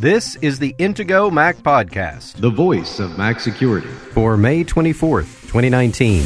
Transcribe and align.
This 0.00 0.36
is 0.36 0.58
the 0.58 0.72
Intego 0.78 1.30
Mac 1.30 1.58
Podcast 1.58 2.36
the 2.36 2.48
voice 2.48 3.00
of 3.00 3.18
Mac 3.18 3.38
security. 3.38 3.86
for 3.86 4.38
May 4.38 4.64
24th, 4.64 5.42
2019. 5.52 6.24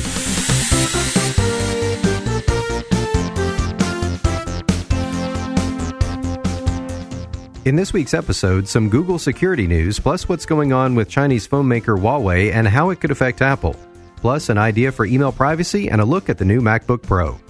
In 7.65 7.75
this 7.75 7.93
week's 7.93 8.15
episode, 8.15 8.69
some 8.69 8.89
Google 8.89 9.19
security 9.19 9.67
news, 9.67 9.99
plus 9.99 10.29
what's 10.29 10.47
going 10.47 10.73
on 10.73 10.95
with 10.95 11.09
Chinese 11.09 11.45
phone 11.45 11.67
maker 11.67 11.97
Huawei 11.97 12.53
and 12.53 12.69
how 12.69 12.91
it 12.91 13.01
could 13.01 13.11
affect 13.11 13.43
Apple, 13.43 13.75
plus 14.15 14.51
an 14.51 14.57
idea 14.57 14.93
for 14.93 15.05
email 15.05 15.33
privacy 15.33 15.91
and 15.91 16.01
a 16.01 16.05
look 16.05 16.29
at 16.29 16.39
the 16.39 16.45
new 16.45 16.61
MacBook 16.61 17.03
Pro. 17.03 17.41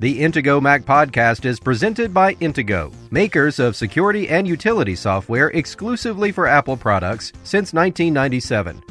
The 0.00 0.18
Intego 0.18 0.62
Mac 0.62 0.84
podcast 0.84 1.44
is 1.44 1.60
presented 1.60 2.14
by 2.14 2.32
Intego, 2.36 2.90
makers 3.10 3.58
of 3.58 3.76
security 3.76 4.30
and 4.30 4.48
utility 4.48 4.96
software 4.96 5.48
exclusively 5.48 6.32
for 6.32 6.46
Apple 6.46 6.78
products 6.78 7.34
since 7.44 7.74
1997. 7.74 8.82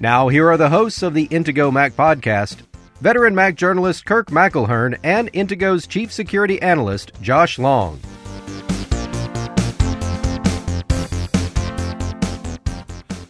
Now, 0.00 0.26
here 0.26 0.50
are 0.50 0.56
the 0.56 0.68
hosts 0.68 1.04
of 1.04 1.14
the 1.14 1.28
Intego 1.28 1.72
Mac 1.72 1.92
podcast 1.92 2.62
veteran 3.00 3.36
Mac 3.36 3.54
journalist 3.54 4.04
Kirk 4.04 4.30
McElhearn 4.30 4.98
and 5.04 5.32
Intego's 5.32 5.86
chief 5.86 6.12
security 6.12 6.60
analyst 6.60 7.12
Josh 7.22 7.56
Long. 7.60 8.00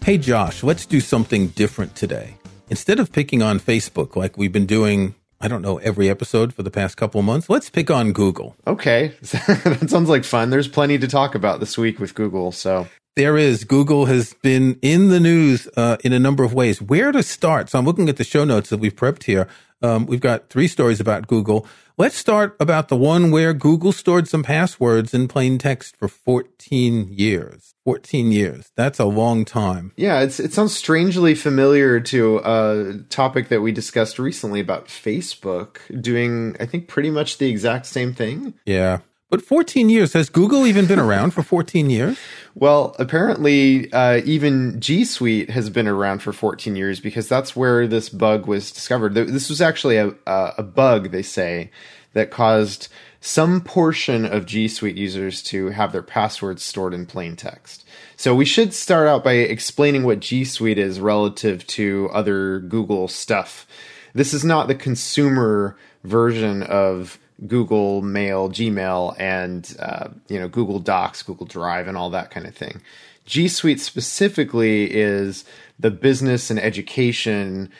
Hey 0.02 0.16
Josh, 0.16 0.62
let's 0.62 0.87
do 0.87 1.01
something 1.01 1.49
different 1.49 1.95
today. 1.95 2.38
Instead 2.71 2.99
of 2.99 3.12
picking 3.12 3.43
on 3.43 3.60
Facebook 3.60 4.16
like 4.16 4.38
we've 4.38 4.51
been 4.51 4.65
doing, 4.65 5.15
I 5.43 5.49
don't 5.49 5.62
know, 5.62 5.79
every 5.79 6.11
episode 6.11 6.53
for 6.53 6.62
the 6.62 6.71
past 6.71 6.99
couple 6.99 7.19
of 7.19 7.25
months, 7.25 7.49
let's 7.49 7.71
pick 7.71 7.91
on 7.91 8.12
Google. 8.12 8.57
Okay, 8.67 9.15
that 9.23 9.87
sounds 9.89 10.11
like 10.11 10.25
fun. 10.25 10.51
There's 10.51 10.69
plenty 10.69 10.99
to 10.99 11.09
talk 11.09 11.35
about 11.35 11.61
this 11.61 11.79
week 11.79 11.99
with 11.99 12.15
Google. 12.15 12.53
So, 12.53 12.89
There 13.16 13.39
is 13.39 13.65
Google 13.65 14.05
has 14.05 14.35
been 14.43 14.79
in 14.83 15.09
the 15.09 15.19
news 15.19 15.66
uh, 15.79 15.97
in 16.05 16.13
a 16.13 16.19
number 16.19 16.45
of 16.45 16.52
ways. 16.52 16.82
Where 16.82 17.10
to 17.10 17.23
start? 17.23 17.71
So 17.71 17.79
I'm 17.79 17.87
looking 17.87 18.10
at 18.10 18.19
the 18.19 18.24
show 18.24 18.45
notes 18.45 18.69
that 18.69 18.80
we've 18.80 18.95
prepped 18.95 19.23
here. 19.24 19.49
Um, 19.82 20.06
we've 20.06 20.20
got 20.20 20.48
three 20.50 20.68
stories 20.68 21.00
about 21.00 21.26
Google. 21.26 21.66
Let's 21.96 22.16
start 22.16 22.56
about 22.59 22.88
the 22.88 22.96
one 22.96 23.30
where 23.30 23.52
Google 23.52 23.92
stored 23.92 24.26
some 24.26 24.42
passwords 24.42 25.12
in 25.12 25.28
plain 25.28 25.59
text 25.59 25.96
for 25.96 26.09
14 26.09 27.12
years. 27.12 27.74
14 27.84 28.32
years. 28.32 28.70
That's 28.76 28.98
a 28.98 29.04
long 29.04 29.45
time. 29.45 29.92
yeah, 29.96 30.20
it's 30.20 30.38
it 30.40 30.52
sounds 30.52 30.76
strangely 30.76 31.34
familiar 31.34 32.01
to 32.01 32.38
a 32.38 32.95
topic 33.10 33.48
that 33.48 33.60
we 33.60 33.73
discussed 33.73 34.18
recently 34.18 34.60
about 34.60 34.86
Facebook 34.86 35.78
doing, 36.01 36.56
I 36.60 36.66
think, 36.66 36.88
pretty 36.88 37.10
much 37.10 37.38
the 37.38 37.48
exact 37.51 37.86
same 37.86 38.14
thing. 38.14 38.54
Yeah. 38.64 39.01
But 39.30 39.42
14 39.42 39.88
years. 39.88 40.12
Has 40.12 40.28
Google 40.28 40.66
even 40.66 40.86
been 40.86 40.98
around 40.98 41.30
for 41.30 41.42
14 41.42 41.88
years? 41.88 42.18
Well, 42.56 42.96
apparently, 42.98 43.90
uh, 43.92 44.23
even 44.24 44.80
G 44.80 45.04
Suite 45.04 45.50
has 45.50 45.70
been 45.70 45.86
around 45.86 46.18
for 46.20 46.32
14 46.32 46.74
years 46.74 46.98
because 46.98 47.28
that's 47.28 47.54
where 47.54 47.86
this 47.86 48.08
bug 48.08 48.48
was 48.48 48.73
discovered. 48.73 49.14
This 49.14 49.48
was 49.48 49.62
actually 49.62 49.98
a, 49.98 50.08
a 50.26 50.54
a 50.58 50.62
bug, 50.64 51.12
they 51.12 51.23
say, 51.23 51.70
that 52.12 52.32
caused 52.32 52.88
some 53.20 53.60
portion 53.60 54.26
of 54.26 54.46
G 54.46 54.66
Suite 54.66 54.96
users 54.96 55.45
to 55.45 55.68
have 55.68 55.92
their 55.92 56.02
passwords 56.02 56.64
stored 56.64 56.92
in 56.92 57.06
plain 57.06 57.36
text. 57.36 57.86
So 58.16 58.34
we 58.34 58.45
should 58.45 58.74
start 58.74 59.06
out 59.06 59.23
by 59.23 59.34
explaining 59.34 60.02
what 60.02 60.18
G 60.18 60.45
Suite 60.45 60.76
is 60.76 60.98
relative 60.98 61.64
to 61.68 62.10
other 62.12 62.58
Google 62.58 63.06
stuff. 63.06 63.64
This 64.12 64.34
is 64.34 64.44
not 64.44 64.66
the 64.66 64.75
consumer 64.75 65.76
version 66.03 66.64
of 66.64 67.19
Google 67.47 68.03
Mail, 68.03 68.49
Gmail, 68.49 69.15
and 69.19 69.77
uh, 69.78 70.09
you 70.28 70.38
know 70.38 70.49
Google 70.49 70.78
Docs, 70.78 71.22
Google 71.22 71.47
Drive, 71.47 71.88
and 71.88 71.97
all 71.97 72.10
that 72.10 72.31
kind 72.31 72.47
of 72.47 72.55
thing. 72.55 72.81
G 73.27 73.49
Suite 73.49 73.81
specifically 73.81 74.93
is 74.93 75.44
the 75.78 75.91
business 75.91 76.50
and 76.50 76.59
education 76.59 77.71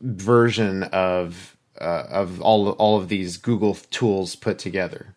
version 0.00 0.84
of 0.84 1.56
uh, 1.80 2.04
of 2.10 2.40
all 2.40 2.70
all 2.72 2.98
of 2.98 3.08
these 3.08 3.36
Google 3.36 3.74
tools 3.90 4.36
put 4.36 4.58
together. 4.58 5.14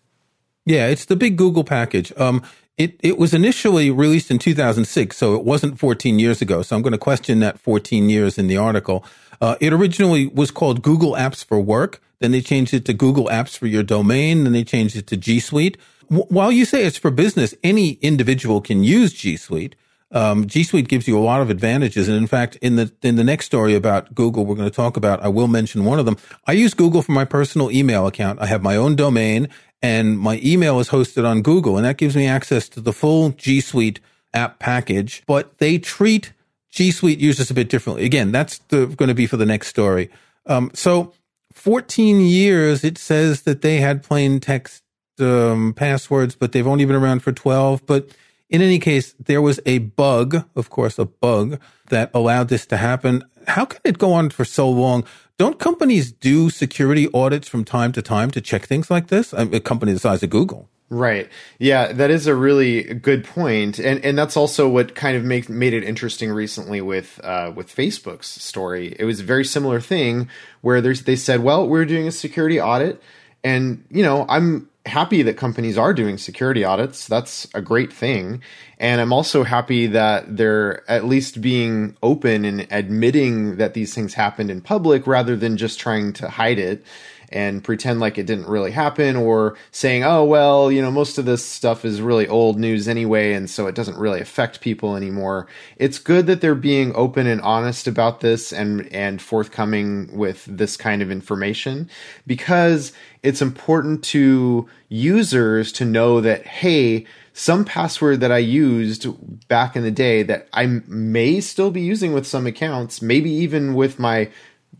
Yeah, 0.66 0.88
it's 0.88 1.06
the 1.06 1.18
big 1.18 1.38
Google 1.38 1.66
package. 1.66 2.14
Um, 2.18 2.44
it, 2.78 3.00
it 3.02 3.20
was 3.20 3.36
initially 3.36 3.92
released 3.92 4.32
in 4.32 4.40
2006, 4.40 5.18
so 5.18 5.36
it 5.36 5.46
wasn't 5.46 5.80
14 5.80 6.20
years 6.20 6.42
ago. 6.42 6.64
So 6.64 6.76
I'm 6.76 6.84
going 6.84 6.94
to 6.94 7.00
question 7.00 7.42
that 7.42 7.60
14 7.60 8.10
years 8.10 8.40
in 8.40 8.48
the 8.48 8.58
article. 8.58 9.06
Uh, 9.42 9.58
it 9.62 9.74
originally 9.74 10.28
was 10.28 10.52
called 10.52 10.84
Google 10.84 11.14
Apps 11.14 11.46
for 11.46 11.60
Work. 11.60 12.02
Then 12.22 12.32
they 12.32 12.42
changed 12.42 12.74
it 12.74 12.86
to 12.86 12.94
Google 12.94 13.28
Apps 13.28 13.58
for 13.58 13.68
your 13.68 13.84
domain. 13.84 14.46
Then 14.46 14.54
they 14.54 14.64
changed 14.64 14.96
it 14.98 15.08
to 15.10 15.18
G 15.18 15.40
Suite. 15.42 15.78
W- 16.10 16.28
while 16.30 16.52
you 16.52 16.66
say 16.66 16.86
it's 16.86 16.98
for 16.98 17.12
business, 17.12 17.56
any 17.64 17.94
individual 17.96 18.62
can 18.62 18.84
use 18.84 19.14
G 19.14 19.38
Suite. 19.38 19.76
Um, 20.12 20.48
G 20.48 20.64
Suite 20.64 20.88
gives 20.88 21.08
you 21.08 21.18
a 21.18 21.20
lot 21.20 21.42
of 21.42 21.50
advantages, 21.50 22.08
and 22.08 22.16
in 22.16 22.28
fact, 22.28 22.56
in 22.58 22.76
the 22.76 22.92
in 23.02 23.16
the 23.16 23.24
next 23.24 23.46
story 23.46 23.74
about 23.74 24.14
Google, 24.14 24.46
we're 24.46 24.56
going 24.56 24.70
to 24.70 24.76
talk 24.76 24.98
about. 24.98 25.22
I 25.22 25.28
will 25.28 25.48
mention 25.48 25.84
one 25.84 26.00
of 26.00 26.06
them. 26.06 26.18
I 26.46 26.54
use 26.54 26.74
Google 26.74 27.02
for 27.02 27.12
my 27.12 27.26
personal 27.26 27.72
email 27.72 28.06
account. 28.08 28.40
I 28.40 28.46
have 28.46 28.62
my 28.62 28.76
own 28.76 28.96
domain, 28.96 29.50
and 29.82 30.18
my 30.20 30.40
email 30.44 30.80
is 30.80 30.90
hosted 30.90 31.28
on 31.28 31.42
Google, 31.42 31.76
and 31.78 31.86
that 31.86 31.98
gives 31.98 32.16
me 32.16 32.28
access 32.28 32.70
to 32.70 32.82
the 32.82 32.94
full 32.94 33.30
G 33.32 33.62
Suite 33.62 34.00
app 34.34 34.60
package. 34.60 35.24
But 35.26 35.58
they 35.58 35.80
treat 35.80 36.34
G 36.70 36.92
Suite 36.92 37.20
users 37.20 37.50
a 37.50 37.54
bit 37.54 37.70
differently. 37.70 38.06
Again, 38.06 38.32
that's 38.32 38.60
the, 38.70 38.86
going 38.86 39.10
to 39.10 39.16
be 39.16 39.28
for 39.28 39.38
the 39.38 39.46
next 39.46 39.68
story. 39.68 40.10
Um, 40.46 40.72
so, 40.74 41.14
14 41.54 42.20
years, 42.22 42.84
it 42.84 42.98
says 42.98 43.44
that 43.44 43.62
they 43.62 43.78
had 43.78 44.04
plain 44.04 44.40
text 44.40 44.84
um, 45.20 45.74
passwords, 45.74 46.36
but 46.36 46.52
they've 46.52 46.68
only 46.68 46.86
been 46.86 46.96
around 46.96 47.22
for 47.22 47.32
12. 47.32 47.86
But 47.86 48.10
in 48.56 48.62
any 48.62 48.80
case, 48.80 49.14
there 49.20 49.42
was 49.42 49.60
a 49.66 49.80
bug, 49.80 50.46
of 50.56 50.70
course, 50.70 50.98
a 50.98 51.04
bug 51.06 51.60
that 51.90 52.10
allowed 52.14 52.48
this 52.48 52.66
to 52.68 52.78
happen. 52.78 53.24
How 53.48 53.66
can 53.66 53.82
it 53.84 53.98
go 53.98 54.14
on 54.14 54.30
for 54.30 54.46
so 54.46 54.70
long? 54.70 55.04
Don't 55.38 55.60
companies 55.60 56.14
do 56.14 56.50
security 56.50 57.10
audits 57.14 57.50
from 57.50 57.66
time 57.66 57.92
to 57.92 58.02
time 58.02 58.32
to 58.32 58.40
check 58.40 58.66
things 58.66 58.90
like 58.90 59.08
this? 59.08 59.34
I 59.34 59.44
mean, 59.44 59.54
a 59.54 59.60
company 59.60 59.92
the 59.92 60.00
size 60.00 60.24
of 60.24 60.30
Google. 60.30 60.70
Right. 60.90 61.30
Yeah, 61.60 61.92
that 61.92 62.12
is 62.12 62.28
a 62.28 62.36
really 62.36 62.84
good 62.84 63.26
point, 63.26 63.78
and 63.80 64.06
and 64.06 64.18
that's 64.18 64.38
also 64.38 64.70
what 64.70 64.96
kind 64.96 65.18
of 65.18 65.24
make, 65.24 65.50
made 65.50 65.74
it 65.74 65.84
interesting 65.84 66.32
recently 66.32 66.80
with 66.80 67.20
uh, 67.24 67.52
with 67.54 67.76
Facebook's 67.76 68.28
story. 68.28 68.96
It 68.98 69.04
was 69.04 69.20
a 69.20 69.24
very 69.24 69.44
similar 69.44 69.82
thing 69.82 70.30
where 70.62 70.80
they 70.80 71.16
said, 71.16 71.42
well, 71.44 71.68
we're 71.68 71.86
doing 71.86 72.08
a 72.08 72.12
security 72.12 72.62
audit, 72.62 73.02
and 73.44 73.84
you 73.90 74.04
know, 74.04 74.26
I'm 74.30 74.70
happy 74.86 75.22
that 75.24 75.38
companies 75.38 75.78
are 75.78 75.94
doing 75.94 76.18
security 76.18 76.64
audits. 76.64 77.08
That's 77.08 77.48
a 77.54 77.62
great 77.62 77.92
thing, 77.92 78.42
and 78.80 79.02
I'm 79.02 79.14
also 79.14 79.44
happy 79.44 79.88
that 79.88 80.38
they're 80.38 80.90
at 80.90 81.06
least 81.06 81.42
being 81.42 81.96
open 82.04 82.46
and 82.46 82.68
admitting 82.72 83.58
that 83.58 83.74
these 83.74 83.94
things 83.94 84.14
happened 84.14 84.52
in 84.52 84.62
public 84.62 85.08
rather 85.08 85.36
than 85.36 85.58
just 85.58 85.80
trying 85.80 86.14
to 86.14 86.30
hide 86.30 86.60
it 86.60 86.84
and 87.30 87.64
pretend 87.64 88.00
like 88.00 88.18
it 88.18 88.26
didn't 88.26 88.48
really 88.48 88.72
happen 88.72 89.16
or 89.16 89.58
saying, 89.72 90.04
oh, 90.04 90.24
well, 90.24 90.72
you 90.72 90.82
know, 90.82 90.92
most 90.92 91.18
of 91.18 91.26
this 91.26 91.46
stuff 91.46 91.86
is 91.86 92.02
really 92.02 92.28
old 92.28 92.60
news 92.60 92.88
anyway, 92.88 93.34
and 93.34 93.50
so 93.50 93.68
it 93.68 93.76
doesn't 93.76 93.98
really 93.98 94.22
affect 94.22 94.62
people 94.62 94.96
anymore. 94.96 95.48
It's 95.78 96.00
good 96.00 96.28
that 96.28 96.42
they're 96.42 96.56
being 96.56 96.96
open 96.96 97.28
and 97.28 97.42
honest 97.42 97.88
about 97.88 98.22
this 98.22 98.54
and, 98.54 98.92
and 98.94 99.22
forthcoming 99.22 100.16
with 100.16 100.46
this 100.46 100.78
kind 100.78 101.02
of 101.02 101.12
information 101.12 101.90
because 102.28 102.94
it's 103.26 103.42
important 103.42 104.04
to 104.06 104.70
users 104.88 105.72
to 105.74 105.86
know 105.86 106.22
that, 106.22 106.46
hey, 106.46 107.06
some 107.34 107.66
password 107.66 108.22
that 108.22 108.32
I 108.32 108.38
used 108.38 109.08
back 109.48 109.76
in 109.76 109.84
the 109.84 109.92
day 109.92 110.24
that 110.24 110.48
I 110.54 110.68
may 110.88 111.42
still 111.42 111.72
be 111.72 111.82
using 111.82 112.14
with 112.14 112.26
some 112.26 112.48
accounts, 112.48 113.02
maybe 113.02 113.30
even 113.32 113.74
with 113.74 114.00
my 114.00 114.30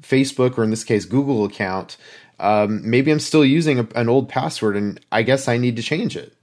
Facebook 0.02 0.58
or 0.58 0.64
in 0.64 0.70
this 0.70 0.84
case 0.84 1.06
Google 1.06 1.44
account, 1.44 1.98
um, 2.40 2.88
maybe 2.90 3.12
I'm 3.12 3.20
still 3.20 3.44
using 3.44 3.80
a, 3.80 3.88
an 3.96 4.10
old 4.10 4.30
password 4.30 4.76
and 4.78 5.00
I 5.12 5.24
guess 5.24 5.48
I 5.48 5.58
need 5.58 5.76
to 5.78 5.82
change 5.82 6.16
it. 6.16 6.34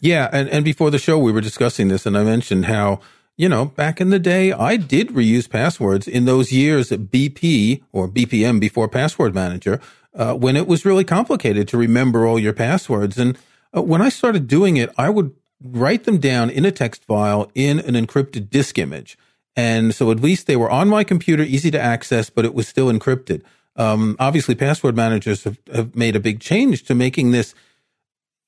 Yeah, 0.00 0.28
and, 0.32 0.48
and 0.48 0.64
before 0.64 0.90
the 0.90 0.98
show, 0.98 1.18
we 1.18 1.32
were 1.32 1.40
discussing 1.40 1.88
this, 1.88 2.06
and 2.06 2.16
I 2.16 2.22
mentioned 2.22 2.66
how, 2.66 3.00
you 3.40 3.48
know, 3.48 3.64
back 3.64 4.02
in 4.02 4.10
the 4.10 4.18
day, 4.18 4.52
I 4.52 4.76
did 4.76 5.08
reuse 5.08 5.48
passwords 5.48 6.06
in 6.06 6.26
those 6.26 6.52
years 6.52 6.92
at 6.92 7.04
BP 7.04 7.82
or 7.90 8.06
BPM 8.06 8.60
before 8.60 8.86
Password 8.86 9.34
Manager, 9.34 9.80
uh, 10.14 10.34
when 10.34 10.56
it 10.56 10.66
was 10.66 10.84
really 10.84 11.04
complicated 11.04 11.66
to 11.68 11.78
remember 11.78 12.26
all 12.26 12.38
your 12.38 12.52
passwords. 12.52 13.16
And 13.16 13.38
uh, 13.74 13.80
when 13.80 14.02
I 14.02 14.10
started 14.10 14.46
doing 14.46 14.76
it, 14.76 14.90
I 14.98 15.08
would 15.08 15.34
write 15.62 16.04
them 16.04 16.18
down 16.18 16.50
in 16.50 16.66
a 16.66 16.70
text 16.70 17.02
file 17.06 17.50
in 17.54 17.78
an 17.78 17.94
encrypted 17.94 18.50
disk 18.50 18.76
image. 18.76 19.16
And 19.56 19.94
so 19.94 20.10
at 20.10 20.20
least 20.20 20.46
they 20.46 20.56
were 20.56 20.70
on 20.70 20.90
my 20.90 21.02
computer, 21.02 21.42
easy 21.42 21.70
to 21.70 21.80
access, 21.80 22.28
but 22.28 22.44
it 22.44 22.52
was 22.52 22.68
still 22.68 22.92
encrypted. 22.92 23.40
Um, 23.74 24.16
obviously, 24.18 24.54
password 24.54 24.96
managers 24.96 25.44
have, 25.44 25.58
have 25.72 25.96
made 25.96 26.14
a 26.14 26.20
big 26.20 26.40
change 26.40 26.82
to 26.84 26.94
making 26.94 27.30
this 27.30 27.54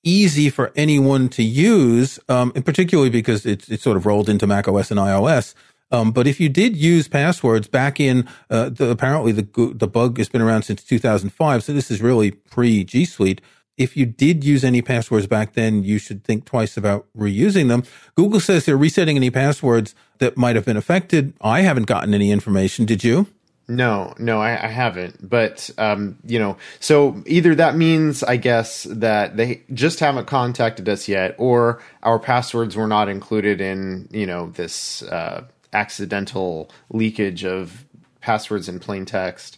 easy 0.04 0.50
for 0.50 0.72
anyone 0.76 1.28
to 1.30 1.42
use, 1.42 2.18
um, 2.28 2.52
and 2.54 2.64
particularly 2.64 3.10
because 3.10 3.46
it's, 3.46 3.68
it's 3.68 3.82
sort 3.82 3.96
of 3.96 4.06
rolled 4.06 4.28
into 4.28 4.46
Mac 4.46 4.68
OS 4.68 4.90
and 4.90 5.00
iOS. 5.00 5.54
Um, 5.90 6.10
but 6.10 6.26
if 6.26 6.40
you 6.40 6.48
did 6.48 6.76
use 6.76 7.06
passwords 7.06 7.68
back 7.68 8.00
in, 8.00 8.26
uh, 8.50 8.70
the, 8.70 8.90
apparently 8.90 9.30
the 9.32 9.46
the 9.74 9.86
bug 9.86 10.18
has 10.18 10.28
been 10.28 10.40
around 10.40 10.62
since 10.62 10.82
2005, 10.82 11.62
so 11.62 11.72
this 11.72 11.90
is 11.90 12.00
really 12.00 12.30
pre 12.30 12.82
G 12.84 13.04
Suite. 13.04 13.40
if 13.78 13.96
you 13.96 14.06
did 14.06 14.44
use 14.44 14.64
any 14.64 14.82
passwords 14.82 15.26
back 15.26 15.54
then, 15.54 15.82
you 15.84 15.98
should 15.98 16.24
think 16.24 16.44
twice 16.44 16.76
about 16.76 17.06
reusing 17.16 17.68
them. 17.68 17.82
Google 18.14 18.40
says 18.40 18.64
they're 18.64 18.76
resetting 18.76 19.16
any 19.16 19.30
passwords 19.30 19.94
that 20.18 20.36
might 20.36 20.56
have 20.56 20.64
been 20.64 20.76
affected. 20.76 21.34
I 21.40 21.62
haven't 21.62 21.86
gotten 21.86 22.14
any 22.14 22.30
information. 22.30 22.86
Did 22.86 23.04
you? 23.04 23.26
No, 23.72 24.12
no, 24.18 24.40
I, 24.40 24.50
I 24.50 24.68
haven't. 24.68 25.28
But 25.28 25.70
um, 25.78 26.18
you 26.26 26.38
know, 26.38 26.58
so 26.78 27.22
either 27.26 27.54
that 27.54 27.74
means, 27.74 28.22
I 28.22 28.36
guess, 28.36 28.84
that 28.84 29.38
they 29.38 29.62
just 29.72 29.98
haven't 29.98 30.26
contacted 30.26 30.88
us 30.90 31.08
yet, 31.08 31.34
or 31.38 31.82
our 32.02 32.18
passwords 32.18 32.76
were 32.76 32.86
not 32.86 33.08
included 33.08 33.62
in 33.62 34.08
you 34.12 34.26
know 34.26 34.50
this 34.50 35.02
uh, 35.04 35.44
accidental 35.72 36.70
leakage 36.90 37.44
of 37.44 37.86
passwords 38.20 38.68
in 38.68 38.78
plain 38.78 39.06
text. 39.06 39.56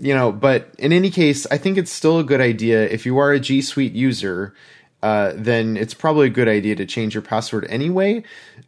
You 0.00 0.14
know, 0.14 0.32
but 0.32 0.74
in 0.78 0.92
any 0.92 1.10
case, 1.10 1.46
I 1.50 1.58
think 1.58 1.78
it's 1.78 1.92
still 1.92 2.18
a 2.18 2.24
good 2.24 2.40
idea 2.40 2.88
if 2.88 3.06
you 3.06 3.18
are 3.18 3.32
a 3.32 3.38
G 3.38 3.62
Suite 3.62 3.92
user. 3.92 4.54
Uh, 5.00 5.32
then 5.36 5.76
it's 5.76 5.94
probably 5.94 6.26
a 6.26 6.30
good 6.30 6.48
idea 6.48 6.74
to 6.74 6.84
change 6.84 7.14
your 7.14 7.22
password 7.22 7.64
anyway, 7.70 8.20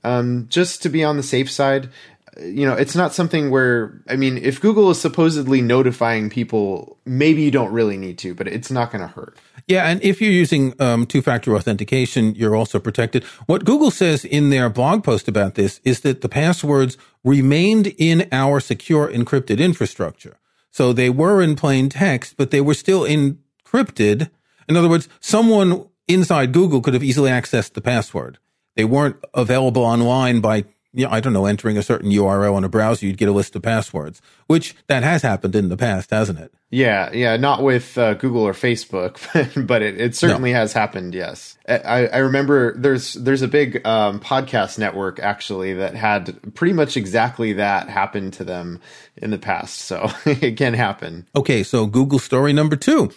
um, 0.05 0.47
just 0.49 0.81
to 0.81 0.89
be 0.89 1.03
on 1.03 1.17
the 1.17 1.25
safe 1.25 1.51
side 1.51 1.89
you 2.39 2.67
know, 2.67 2.75
it's 2.75 2.95
not 2.95 3.13
something 3.13 3.51
where, 3.51 4.03
I 4.09 4.17
mean, 4.17 4.39
if 4.39 4.61
Google 4.61 4.91
is 4.91 5.01
supposedly 5.01 5.61
notifying 5.61 6.31
people, 6.31 6.99
maybe 7.05 7.43
you 7.43 7.51
don't 7.51 7.73
really 7.73 7.97
need 7.97 8.19
to, 8.19 8.35
but 8.35 8.47
it's 8.47 8.71
not 8.71 8.91
going 8.93 9.03
to 9.03 9.09
hurt. 9.09 9.37
Yeah, 9.67 9.87
and 9.87 10.03
if 10.03 10.21
you're 10.21 10.31
using 10.33 10.75
um, 10.81 11.07
two 11.07 11.23
factor 11.23 11.55
authentication, 11.55 12.35
you're 12.35 12.57
also 12.57 12.79
protected. 12.79 13.25
What 13.47 13.65
Google 13.65 13.91
says 13.91 14.25
in 14.25 14.51
their 14.51 14.69
blog 14.69 15.05
post 15.05 15.29
about 15.29 15.55
this 15.55 15.81
is 15.85 16.01
that 16.01 16.21
the 16.21 16.29
passwords 16.29 16.97
remained 17.25 17.89
in 17.99 18.29
our 18.33 18.61
secure 18.61 19.09
encrypted 19.09 19.59
infrastructure. 19.59 20.39
So 20.71 20.93
they 20.93 21.11
were 21.11 21.43
in 21.43 21.57
plain 21.57 21.89
text, 21.89 22.37
but 22.37 22.51
they 22.51 22.61
were 22.61 22.75
still 22.75 23.03
encrypted. 23.03 24.31
In 24.69 24.77
other 24.77 24.89
words, 24.89 25.09
someone 25.21 25.87
inside 26.07 26.53
Google 26.53 26.81
could 26.81 26.95
have 26.95 27.05
easily 27.05 27.31
accessed 27.31 27.75
the 27.75 27.81
password. 27.81 28.39
They 28.77 28.85
weren't 28.85 29.17
available 29.35 29.83
online 29.83 30.41
by 30.41 30.65
yeah, 30.93 31.09
I 31.11 31.21
don't 31.21 31.33
know, 31.33 31.47
entering 31.47 31.79
a 31.79 31.83
certain 31.83 32.11
URL 32.11 32.59
in 32.59 32.65
a 32.65 32.69
browser, 32.69 33.07
you'd 33.07 33.17
get 33.17 33.29
a 33.29 33.33
list 33.33 33.55
of 33.55 33.63
passwords, 33.63 34.21
which 34.49 34.75
that 34.89 35.05
has 35.05 35.23
happened 35.23 35.55
in 35.55 35.69
the 35.69 35.77
past, 35.77 36.11
hasn't 36.11 36.41
it? 36.41 36.53
Yeah, 36.71 37.13
yeah, 37.13 37.37
not 37.37 37.63
with 37.63 37.97
uh, 37.97 38.15
Google 38.15 38.43
or 38.43 38.53
Facebook, 38.53 39.19
but 39.67 39.83
it, 39.83 40.01
it 40.01 40.17
certainly 40.17 40.53
no. 40.53 40.59
has 40.59 40.73
happened. 40.73 41.15
Yes, 41.15 41.57
I, 41.69 42.07
I, 42.07 42.19
remember 42.19 42.77
there's 42.77 43.15
there's 43.15 43.43
a 43.43 43.49
big 43.49 43.85
um, 43.87 44.21
podcast 44.21 44.79
network 44.79 45.21
actually 45.21 45.75
that 45.75 45.95
had 45.95 46.55
pretty 46.55 46.73
much 46.73 46.97
exactly 46.97 47.53
that 47.55 47.89
happen 47.89 48.31
to 48.33 48.45
them 48.45 48.81
in 49.17 49.31
the 49.31 49.39
past, 49.39 49.79
so 49.79 50.11
it 50.27 50.57
can 50.57 50.75
happen. 50.75 51.27
Okay, 51.37 51.63
so 51.63 51.87
Google 51.87 52.19
story 52.19 52.53
number 52.53 52.77
two. 52.77 53.11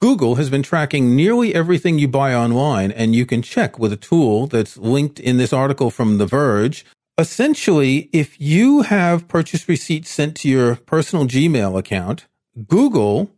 Google 0.00 0.34
has 0.34 0.50
been 0.50 0.64
tracking 0.64 1.14
nearly 1.14 1.54
everything 1.54 2.00
you 2.00 2.08
buy 2.08 2.34
online, 2.34 2.90
and 2.90 3.14
you 3.14 3.24
can 3.24 3.40
check 3.40 3.78
with 3.78 3.92
a 3.92 3.96
tool 3.96 4.48
that's 4.48 4.76
linked 4.76 5.20
in 5.20 5.36
this 5.36 5.52
article 5.52 5.92
from 5.92 6.18
The 6.18 6.26
Verge 6.26 6.84
essentially, 7.18 8.08
if 8.12 8.40
you 8.40 8.82
have 8.82 9.28
purchase 9.28 9.68
receipts 9.68 10.10
sent 10.10 10.36
to 10.38 10.48
your 10.48 10.76
personal 10.76 11.26
Gmail 11.26 11.78
account, 11.78 12.26
Google 12.66 13.30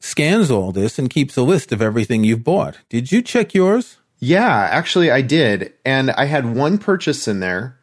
scans 0.00 0.50
all 0.50 0.72
this 0.72 0.98
and 0.98 1.08
keeps 1.08 1.36
a 1.36 1.42
list 1.42 1.72
of 1.72 1.80
everything 1.80 2.24
you've 2.24 2.44
bought. 2.44 2.78
Did 2.88 3.12
you 3.12 3.22
check 3.22 3.54
yours? 3.54 3.98
Yeah, 4.18 4.68
actually, 4.70 5.10
I 5.10 5.22
did. 5.22 5.72
And 5.84 6.10
I 6.12 6.26
had 6.26 6.54
one 6.54 6.78
purchase 6.78 7.26
in 7.26 7.40
there 7.40 7.78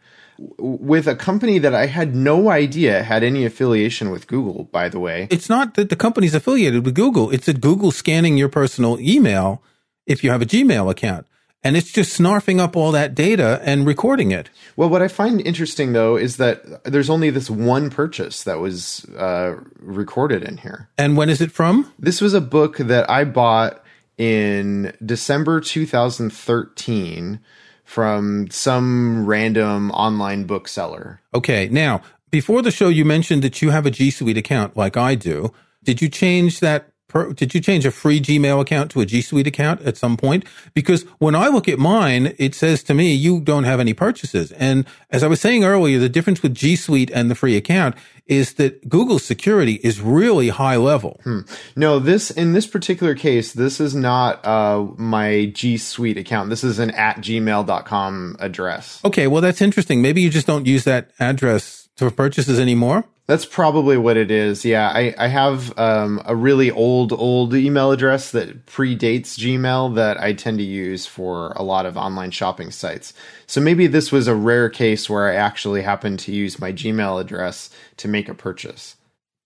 with 0.57 1.07
a 1.07 1.15
company 1.15 1.59
that 1.59 1.75
I 1.75 1.87
had 1.87 2.15
no 2.15 2.49
idea 2.49 3.03
had 3.03 3.23
any 3.23 3.43
affiliation 3.43 4.09
with 4.09 4.27
Google, 4.27 4.65
by 4.65 4.87
the 4.87 4.99
way. 4.99 5.27
It's 5.29 5.49
not 5.49 5.73
that 5.73 5.89
the 5.89 5.97
company's 5.97 6.33
affiliated 6.33 6.85
with 6.85 6.95
Google, 6.95 7.29
it's 7.31 7.47
that 7.47 7.59
Google 7.59 7.91
scanning 7.91 8.37
your 8.37 8.47
personal 8.47 8.99
email 8.99 9.61
if 10.05 10.23
you 10.23 10.31
have 10.31 10.41
a 10.41 10.45
Gmail 10.45 10.89
account 10.89 11.27
and 11.63 11.75
it's 11.75 11.91
just 11.91 12.17
snarfing 12.17 12.59
up 12.59 12.75
all 12.75 12.91
that 12.91 13.15
data 13.15 13.61
and 13.63 13.85
recording 13.85 14.31
it. 14.31 14.49
Well, 14.75 14.89
what 14.89 15.01
I 15.01 15.07
find 15.07 15.41
interesting 15.41 15.93
though 15.93 16.15
is 16.15 16.37
that 16.37 16.83
there's 16.85 17.09
only 17.09 17.29
this 17.29 17.49
one 17.49 17.89
purchase 17.89 18.43
that 18.43 18.59
was 18.59 19.05
uh, 19.17 19.55
recorded 19.79 20.43
in 20.43 20.57
here. 20.57 20.89
And 20.97 21.17
when 21.17 21.29
is 21.29 21.41
it 21.41 21.51
from? 21.51 21.91
This 21.99 22.21
was 22.21 22.33
a 22.33 22.41
book 22.41 22.77
that 22.77 23.09
I 23.09 23.23
bought 23.23 23.83
in 24.17 24.93
December 25.05 25.59
2013 25.59 27.39
from 27.83 28.49
some 28.51 29.25
random 29.25 29.91
online 29.91 30.43
bookseller. 30.43 31.21
Okay, 31.33 31.67
now 31.69 32.01
before 32.31 32.61
the 32.61 32.71
show, 32.71 32.89
you 32.89 33.05
mentioned 33.05 33.41
that 33.43 33.61
you 33.61 33.71
have 33.71 33.85
a 33.85 33.91
G 33.91 34.11
Suite 34.11 34.37
account 34.37 34.77
like 34.77 34.95
I 34.95 35.15
do. 35.15 35.51
Did 35.83 36.01
you 36.01 36.09
change 36.09 36.59
that 36.59 36.91
per, 37.09 37.33
did 37.33 37.53
you 37.53 37.59
change 37.59 37.85
a 37.85 37.91
free 37.91 38.21
Gmail 38.21 38.61
account 38.61 38.91
to 38.91 39.01
a 39.01 39.05
G 39.05 39.21
Suite 39.21 39.47
account 39.47 39.81
at 39.81 39.97
some 39.97 40.15
point? 40.15 40.45
Because 40.73 41.03
when 41.17 41.35
I 41.35 41.47
look 41.47 41.67
at 41.67 41.79
mine, 41.79 42.33
it 42.37 42.55
says 42.55 42.81
to 42.83 42.93
me, 42.93 43.13
you 43.13 43.41
don't 43.41 43.65
have 43.65 43.79
any 43.81 43.93
purchases. 43.93 44.53
And 44.53 44.85
as 45.09 45.23
I 45.23 45.27
was 45.27 45.41
saying 45.41 45.65
earlier, 45.65 45.99
the 45.99 46.07
difference 46.07 46.41
with 46.41 46.55
G 46.55 46.77
Suite 46.77 47.11
and 47.13 47.29
the 47.29 47.35
free 47.35 47.57
account 47.57 47.95
is 48.27 48.53
that 48.53 48.87
Google's 48.87 49.25
security 49.25 49.73
is 49.83 49.99
really 49.99 50.49
high 50.49 50.77
level. 50.77 51.19
Hmm. 51.23 51.39
No, 51.75 51.97
this, 51.99 52.29
in 52.29 52.53
this 52.53 52.67
particular 52.67 53.15
case, 53.15 53.53
this 53.53 53.81
is 53.81 53.95
not 53.95 54.45
uh, 54.45 54.85
my 54.97 55.47
G 55.47 55.77
Suite 55.77 56.17
account. 56.17 56.49
This 56.49 56.63
is 56.63 56.79
an 56.79 56.91
at 56.91 57.17
gmail.com 57.17 58.37
address. 58.39 59.03
Okay. 59.03 59.27
Well, 59.27 59.41
that's 59.41 59.61
interesting. 59.61 60.01
Maybe 60.01 60.21
you 60.21 60.29
just 60.29 60.47
don't 60.47 60.67
use 60.67 60.83
that 60.83 61.11
address 61.19 61.89
for 61.97 62.11
purchases 62.11 62.59
anymore. 62.59 63.03
That's 63.29 63.45
probably 63.45 63.95
what 63.95 64.17
it 64.17 64.31
is. 64.31 64.65
Yeah, 64.65 64.89
I, 64.89 65.13
I 65.15 65.27
have 65.27 65.77
um, 65.77 66.19
a 66.25 66.35
really 66.35 66.71
old, 66.71 67.13
old 67.13 67.53
email 67.53 67.91
address 67.91 68.31
that 68.31 68.65
predates 68.65 69.37
Gmail 69.37 69.93
that 69.93 70.19
I 70.19 70.33
tend 70.33 70.57
to 70.57 70.63
use 70.63 71.05
for 71.05 71.51
a 71.51 71.61
lot 71.61 71.85
of 71.85 71.95
online 71.95 72.31
shopping 72.31 72.71
sites. 72.71 73.13
So 73.45 73.61
maybe 73.61 73.85
this 73.85 74.11
was 74.11 74.27
a 74.27 74.33
rare 74.33 74.67
case 74.67 75.11
where 75.11 75.29
I 75.29 75.35
actually 75.35 75.83
happened 75.83 76.17
to 76.21 76.31
use 76.31 76.57
my 76.57 76.73
Gmail 76.73 77.21
address 77.21 77.69
to 77.97 78.07
make 78.07 78.29
a 78.29 78.33
purchase. 78.33 78.95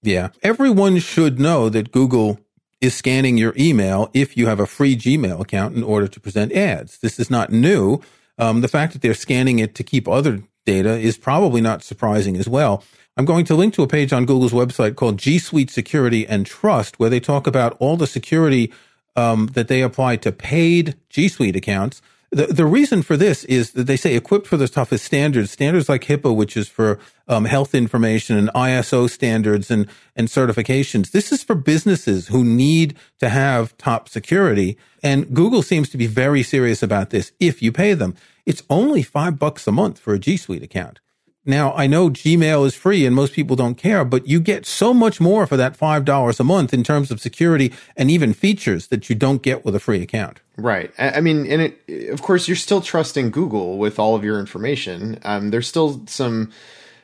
Yeah. 0.01 0.29
Everyone 0.41 0.97
should 1.00 1.38
know 1.38 1.68
that 1.68 1.91
Google 1.91 2.39
is 2.79 2.95
scanning 2.95 3.38
your 3.38 3.53
email 3.57 4.09
if 4.13 4.38
you 4.38 4.47
have 4.47 4.62
a 4.62 4.65
free 4.65 4.95
Gmail 4.95 5.41
account 5.41 5.75
in 5.75 5.83
order 5.83 6.07
to 6.07 6.21
present 6.21 6.53
ads. 6.53 7.00
This 7.00 7.19
is 7.19 7.29
not 7.29 7.51
new. 7.51 8.00
Um, 8.38 8.62
the 8.62 8.69
fact 8.69 8.94
that 8.94 9.01
they're 9.01 9.13
scanning 9.13 9.59
it 9.59 9.75
to 9.75 9.83
keep 9.83 10.07
other 10.07 10.41
data 10.65 10.97
is 10.97 11.18
probably 11.18 11.59
not 11.59 11.83
surprising 11.83 12.38
as 12.38 12.47
well. 12.47 12.81
I'm 13.15 13.25
going 13.25 13.45
to 13.45 13.56
link 13.56 13.75
to 13.75 13.83
a 13.83 13.88
page 13.88 14.12
on 14.12 14.25
Google's 14.25 14.54
website 14.54 14.95
called 14.95 15.19
G 15.19 15.38
Suite 15.38 15.69
Security 15.69 16.25
and 16.25 16.48
Trust, 16.48 17.00
where 17.00 17.12
they 17.12 17.19
talk 17.19 17.45
about 17.45 17.77
all 17.80 17.95
the 17.95 18.07
security 18.07 18.74
um, 19.15 19.48
that 19.54 19.68
they 19.68 19.83
apply 19.83 20.15
to 20.18 20.31
paid 20.31 20.95
G 21.10 21.27
Suite 21.27 21.56
accounts. 21.56 22.01
The, 22.31 22.48
the 22.48 22.65
reason 22.65 23.04
for 23.04 23.15
this 23.15 23.44
is 23.44 23.74
that 23.74 23.83
they 23.83 23.98
say 23.98 24.15
equipped 24.15 24.48
for 24.48 24.57
the 24.57 24.68
toughest 24.68 25.06
standards, 25.06 25.51
standards 25.51 25.88
like 25.88 26.06
HIPAA, 26.06 26.36
which 26.36 26.58
is 26.58 26.67
for 26.67 26.98
um, 27.27 27.46
health 27.46 27.75
information 27.75 28.36
and 28.36 28.50
ISO 28.55 29.08
standards 29.08 29.70
and, 29.70 29.88
and 30.15 30.27
certifications. 30.27 31.12
This 31.12 31.32
is 31.32 31.43
for 31.43 31.53
businesses 31.53 32.29
who 32.29 32.43
need 32.43 32.98
to 33.20 33.29
have 33.29 33.77
top 33.77 34.10
security. 34.10 34.75
And 35.03 35.32
Google 35.36 35.62
seems 35.62 35.89
to 35.89 35.98
be 35.98 36.08
very 36.08 36.41
serious 36.41 36.82
about 36.82 37.12
this 37.12 37.32
if 37.39 37.62
you 37.62 37.72
pay 37.72 37.93
them. 37.93 38.15
It's 38.48 38.63
only 38.72 39.03
five 39.03 39.38
bucks 39.38 39.67
a 39.67 39.72
month 39.72 40.00
for 40.00 40.15
a 40.15 40.20
G 40.20 40.36
Suite 40.36 40.63
account. 40.63 41.00
Now, 41.45 41.73
I 41.73 41.88
know 41.88 42.09
Gmail 42.09 42.65
is 42.65 42.73
free 42.73 43.05
and 43.05 43.13
most 43.13 43.33
people 43.33 43.55
don't 43.55 43.75
care, 43.75 44.05
but 44.05 44.27
you 44.27 44.39
get 44.39 44.65
so 44.65 44.93
much 44.93 45.19
more 45.19 45.45
for 45.45 45.57
that 45.57 45.77
$5 45.77 46.39
a 46.39 46.43
month 46.43 46.73
in 46.73 46.83
terms 46.83 47.12
of 47.12 47.19
security 47.19 47.73
and 47.97 48.09
even 48.09 48.33
features 48.33 48.88
that 48.88 49.09
you 49.09 49.15
don't 49.15 49.41
get 49.41 49.65
with 49.65 49.75
a 49.75 49.79
free 49.79 50.01
account. 50.01 50.39
Right. 50.55 50.91
I 50.97 51.19
mean, 51.19 51.45
and 51.47 51.62
it, 51.62 52.09
of 52.09 52.21
course, 52.21 52.47
you're 52.47 52.55
still 52.55 52.79
trusting 52.79 53.31
Google 53.31 53.77
with 53.77 54.00
all 54.00 54.15
of 54.15 54.23
your 54.23 54.39
information. 54.39 55.19
Um, 55.23 55.50
there's 55.50 55.67
still 55.67 56.05
some 56.07 56.51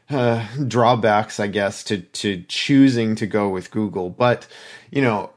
uh, 0.10 0.48
drawbacks, 0.68 1.40
I 1.40 1.48
guess, 1.48 1.84
to, 1.86 2.00
to 2.00 2.44
choosing 2.48 3.16
to 3.16 3.28
go 3.28 3.50
with 3.50 3.72
Google. 3.72 4.10
But, 4.10 4.48
you 4.90 5.02
know, 5.02 5.32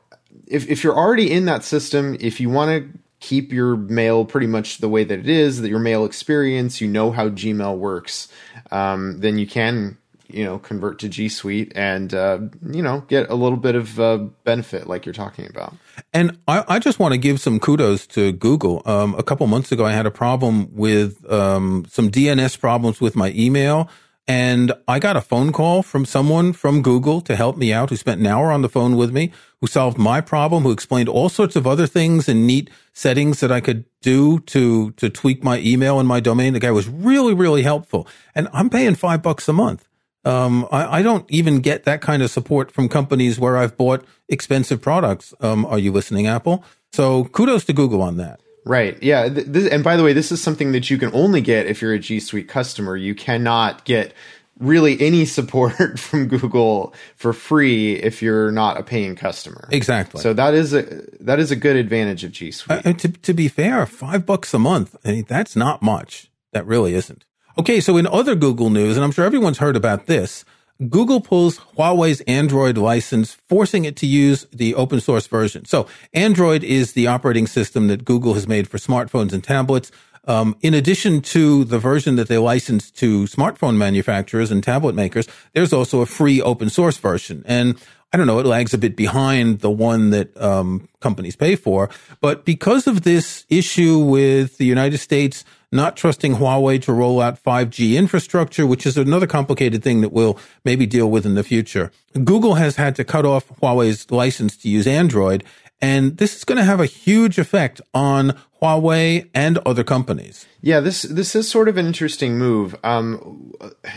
if, 0.47 0.69
if 0.71 0.85
you're 0.85 0.97
already 0.97 1.33
in 1.33 1.47
that 1.47 1.65
system, 1.65 2.17
if 2.21 2.41
you 2.41 2.51
want 2.51 2.71
to 2.71 2.99
keep 3.23 3.53
your 3.53 3.77
mail 3.77 4.25
pretty 4.25 4.49
much 4.49 4.79
the 4.79 4.89
way 4.89 5.05
that 5.05 5.19
it 5.19 5.29
is, 5.29 5.63
that 5.63 5.69
your 5.69 5.79
mail 5.79 6.05
experience, 6.05 6.81
you 6.81 6.89
know 6.89 7.13
how 7.13 7.29
Gmail 7.31 7.79
works, 7.79 8.29
um, 8.71 9.21
then 9.21 9.39
you 9.39 9.47
can 9.47 9.97
you 10.29 10.45
know 10.45 10.59
convert 10.59 10.99
to 10.99 11.09
G 11.09 11.29
Suite 11.29 11.73
and 11.75 12.13
uh, 12.13 12.41
you 12.67 12.83
know 12.83 13.01
get 13.09 13.31
a 13.31 13.35
little 13.35 13.57
bit 13.59 13.75
of 13.75 14.01
uh, 14.01 14.19
benefit 14.45 14.87
like 14.87 15.07
you're 15.07 15.13
talking 15.13 15.47
about. 15.47 15.75
And 16.13 16.39
I, 16.49 16.65
I 16.69 16.79
just 16.79 16.99
want 16.99 17.13
to 17.13 17.19
give 17.19 17.41
some 17.41 17.61
kudos 17.61 18.07
to 18.09 18.33
Google. 18.33 18.83
Um, 18.85 19.15
a 19.15 19.23
couple 19.23 19.47
months 19.47 19.73
ago, 19.73 19.85
I 19.85 19.93
had 19.93 20.07
a 20.07 20.11
problem 20.11 20.75
with 20.75 21.31
um, 21.31 21.87
some 21.89 22.11
DNS 22.11 22.59
problems 22.59 23.01
with 23.01 23.15
my 23.15 23.33
email. 23.37 23.89
And 24.29 24.73
I 24.87 25.01
got 25.01 25.17
a 25.17 25.21
phone 25.21 25.53
call 25.53 25.83
from 25.83 26.05
someone 26.05 26.53
from 26.53 26.81
Google 26.81 27.21
to 27.23 27.35
help 27.35 27.57
me 27.57 27.73
out 27.73 27.91
who 27.91 27.97
spent 27.97 28.21
an 28.21 28.27
hour 28.27 28.53
on 28.53 28.63
the 28.63 28.69
phone 28.69 28.97
with 28.97 29.13
me, 29.13 29.33
who 29.61 29.67
solved 29.67 29.99
my 29.99 30.21
problem, 30.21 30.63
who 30.63 30.71
explained 30.71 31.09
all 31.09 31.29
sorts 31.29 31.57
of 31.57 31.67
other 31.67 31.89
things 31.89 32.29
and 32.29 32.47
neat 32.47 32.71
settings 32.93 33.41
that 33.41 33.51
I 33.51 33.61
could 33.61 33.85
do 34.01 34.39
to, 34.41 34.93
to 34.93 35.11
tweak 35.11 35.43
my 35.43 35.59
email 35.59 35.99
and 35.99 36.09
my 36.09 36.21
domain. 36.21 36.53
The 36.53 36.61
guy 36.61 36.71
was 36.71 36.89
really, 36.89 37.35
really 37.35 37.63
helpful. 37.63 38.07
And 38.35 38.49
I'm 38.53 38.71
paying 38.71 38.95
five 38.95 39.23
bucks 39.23 39.49
a 39.49 39.53
month. 39.53 39.89
Um, 40.25 40.69
I, 40.71 40.99
I, 40.99 41.03
don't 41.03 41.29
even 41.29 41.59
get 41.59 41.83
that 41.83 42.01
kind 42.01 42.23
of 42.23 42.31
support 42.31 42.71
from 42.71 42.89
companies 42.89 43.41
where 43.41 43.57
I've 43.57 43.77
bought 43.77 44.05
expensive 44.29 44.81
products. 44.81 45.35
Um, 45.41 45.67
are 45.67 45.81
you 45.81 45.91
listening, 45.91 46.29
Apple? 46.29 46.65
So 46.93 47.25
kudos 47.25 47.65
to 47.65 47.73
Google 47.73 48.03
on 48.03 48.19
that. 48.19 48.42
Right. 48.65 49.01
Yeah. 49.03 49.29
Th- 49.29 49.47
this, 49.47 49.71
and 49.71 49.83
by 49.83 49.97
the 49.97 50.05
way, 50.05 50.13
this 50.13 50.31
is 50.31 50.43
something 50.43 50.73
that 50.73 50.91
you 50.91 50.99
can 50.99 51.13
only 51.15 51.41
get 51.41 51.67
if 51.67 51.83
you're 51.83 51.93
a 51.93 51.99
G 51.99 52.21
Suite 52.21 52.49
customer. 52.49 52.97
You 52.97 53.15
cannot 53.15 53.85
get 53.85 54.15
really 54.59 55.01
any 55.01 55.25
support 55.39 55.99
from 55.99 56.29
Google 56.29 56.95
for 57.17 57.33
free 57.33 57.95
if 57.95 58.23
you're 58.23 58.53
not 58.53 58.79
a 58.79 58.83
paying 58.83 59.17
customer. 59.17 59.69
Exactly. 59.71 60.21
So 60.21 60.33
that 60.35 60.55
is 60.55 60.73
a 60.73 60.83
that 61.21 61.39
is 61.41 61.51
a 61.51 61.57
good 61.57 61.77
advantage 61.77 62.25
of 62.25 62.33
G 62.33 62.51
Suite. 62.51 62.87
Uh, 62.87 62.93
to, 62.93 63.09
to 63.09 63.35
be 63.35 63.49
fair, 63.49 63.85
five 63.87 64.25
bucks 64.25 64.55
a 64.55 64.59
month, 64.59 64.97
I 65.05 65.13
mean, 65.13 65.25
that's 65.29 65.57
not 65.57 65.83
much. 65.83 66.31
That 66.53 66.67
really 66.67 66.95
isn't. 66.95 67.25
Okay, 67.59 67.81
so 67.81 67.97
in 67.97 68.07
other 68.07 68.35
Google 68.35 68.71
news, 68.71 68.97
and 68.97 69.05
I'm 69.05 69.13
sure 69.13 69.25
everyone's 69.25 69.59
heard 69.59 69.77
about 69.77 70.07
this, 70.07 70.45
Google 70.89 71.21
pulls 71.21 71.59
Huawei's 71.77 72.21
Android 72.23 72.77
license, 72.77 73.35
forcing 73.35 73.85
it 73.85 73.97
to 73.97 74.07
use 74.07 74.47
the 74.53 74.75
open 74.75 75.01
source 75.01 75.27
version. 75.27 75.65
So 75.65 75.87
Android 76.13 76.65
is 76.65 76.93
the 76.93 77.07
operating 77.07 77.47
system 77.47 77.89
that 77.89 78.05
Google 78.05 78.35
has 78.35 78.49
made 78.49 78.69
for 78.69 78.79
smartphones 78.79 79.33
and 79.33 79.43
tablets. 79.43 79.91
Um, 80.25 80.57
in 80.61 80.73
addition 80.73 81.21
to 81.23 81.65
the 81.65 81.79
version 81.79 82.17
that 82.17 82.29
they 82.29 82.39
license 82.39 82.91
to 82.93 83.25
smartphone 83.25 83.77
manufacturers 83.77 84.51
and 84.51 84.63
tablet 84.63 84.95
makers, 84.95 85.27
there's 85.53 85.73
also 85.73 86.01
a 86.01 86.07
free 86.07 86.41
open 86.41 86.71
source 86.71 86.97
version. 86.97 87.43
And 87.45 87.77
I 88.13 88.19
don't 88.19 88.27
know, 88.27 88.39
it 88.39 88.47
lags 88.47 88.75
a 88.75 88.79
bit 88.79 88.95
behind 88.95 89.61
the 89.61 89.71
one 89.71 90.11
that 90.11 90.37
um, 90.41 90.89
companies 91.01 91.35
pay 91.35 91.57
for. 91.57 91.89
But 92.21 92.45
because 92.45 92.87
of 92.87 93.03
this 93.03 93.47
issue 93.49 93.99
with 93.99 94.59
the 94.59 94.67
United 94.67 94.99
States 94.99 95.45
not 95.73 95.97
trusting 95.97 96.35
Huawei 96.35 96.81
to 96.83 96.93
roll 96.93 97.21
out 97.21 97.43
5G 97.43 97.95
infrastructure, 97.95 98.67
which 98.67 98.87
is 98.87 98.99
another 98.99 99.27
complicated 99.27 99.83
thing 99.83 100.03
that 100.03 100.13
we'll 100.13 100.39
maybe 100.65 100.85
deal 100.85 101.11
with 101.11 101.25
in 101.25 101.35
the 101.35 101.43
future. 101.43 101.91
Google 102.13 102.55
has 102.55 102.77
had 102.77 102.95
to 102.97 103.05
cut 103.05 103.25
off 103.25 103.49
Huawei's 103.61 104.11
license 104.11 104.57
to 104.59 104.69
use 104.69 104.87
Android, 104.87 105.43
and 105.83 106.17
this 106.19 106.37
is 106.37 106.45
going 106.45 106.59
to 106.59 106.65
have 106.65 106.81
a 106.81 106.87
huge 106.87 107.39
effect 107.39 107.81
on 107.93 108.39
Huawei 108.63 109.29
and 109.35 109.59
other 109.67 109.83
companies. 109.83 110.47
Yeah, 110.61 110.79
this 110.79 111.03
this 111.03 111.35
is 111.35 111.51
sort 111.51 111.69
of 111.69 111.77
an 111.77 111.87
interesting 111.87 112.39
move. 112.39 112.77
Um, 112.85 113.53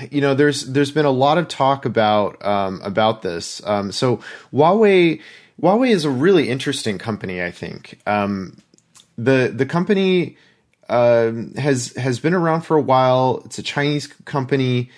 you 0.10 0.20
know, 0.20 0.34
there's 0.34 0.66
there's 0.66 0.92
been 0.92 1.06
a 1.06 1.12
lot 1.12 1.38
of 1.38 1.48
talk 1.48 1.86
about 1.86 2.44
um, 2.44 2.82
about 2.84 3.22
this. 3.22 3.62
Um, 3.66 3.92
so 3.92 4.20
Huawei 4.52 5.22
Huawei 5.62 5.92
is 5.92 6.04
a 6.04 6.10
really 6.10 6.50
interesting 6.50 6.98
company. 6.98 7.44
I 7.44 7.52
think 7.52 8.00
um, 8.08 8.58
the 9.16 9.54
the 9.56 9.68
company 9.68 10.38
um, 10.90 11.54
has 11.54 11.94
has 11.94 12.20
been 12.20 12.34
around 12.34 12.62
for 12.62 12.76
a 12.76 12.82
while. 12.82 13.44
It's 13.46 13.60
a 13.60 13.64
Chinese 13.64 14.08
company. 14.08 14.90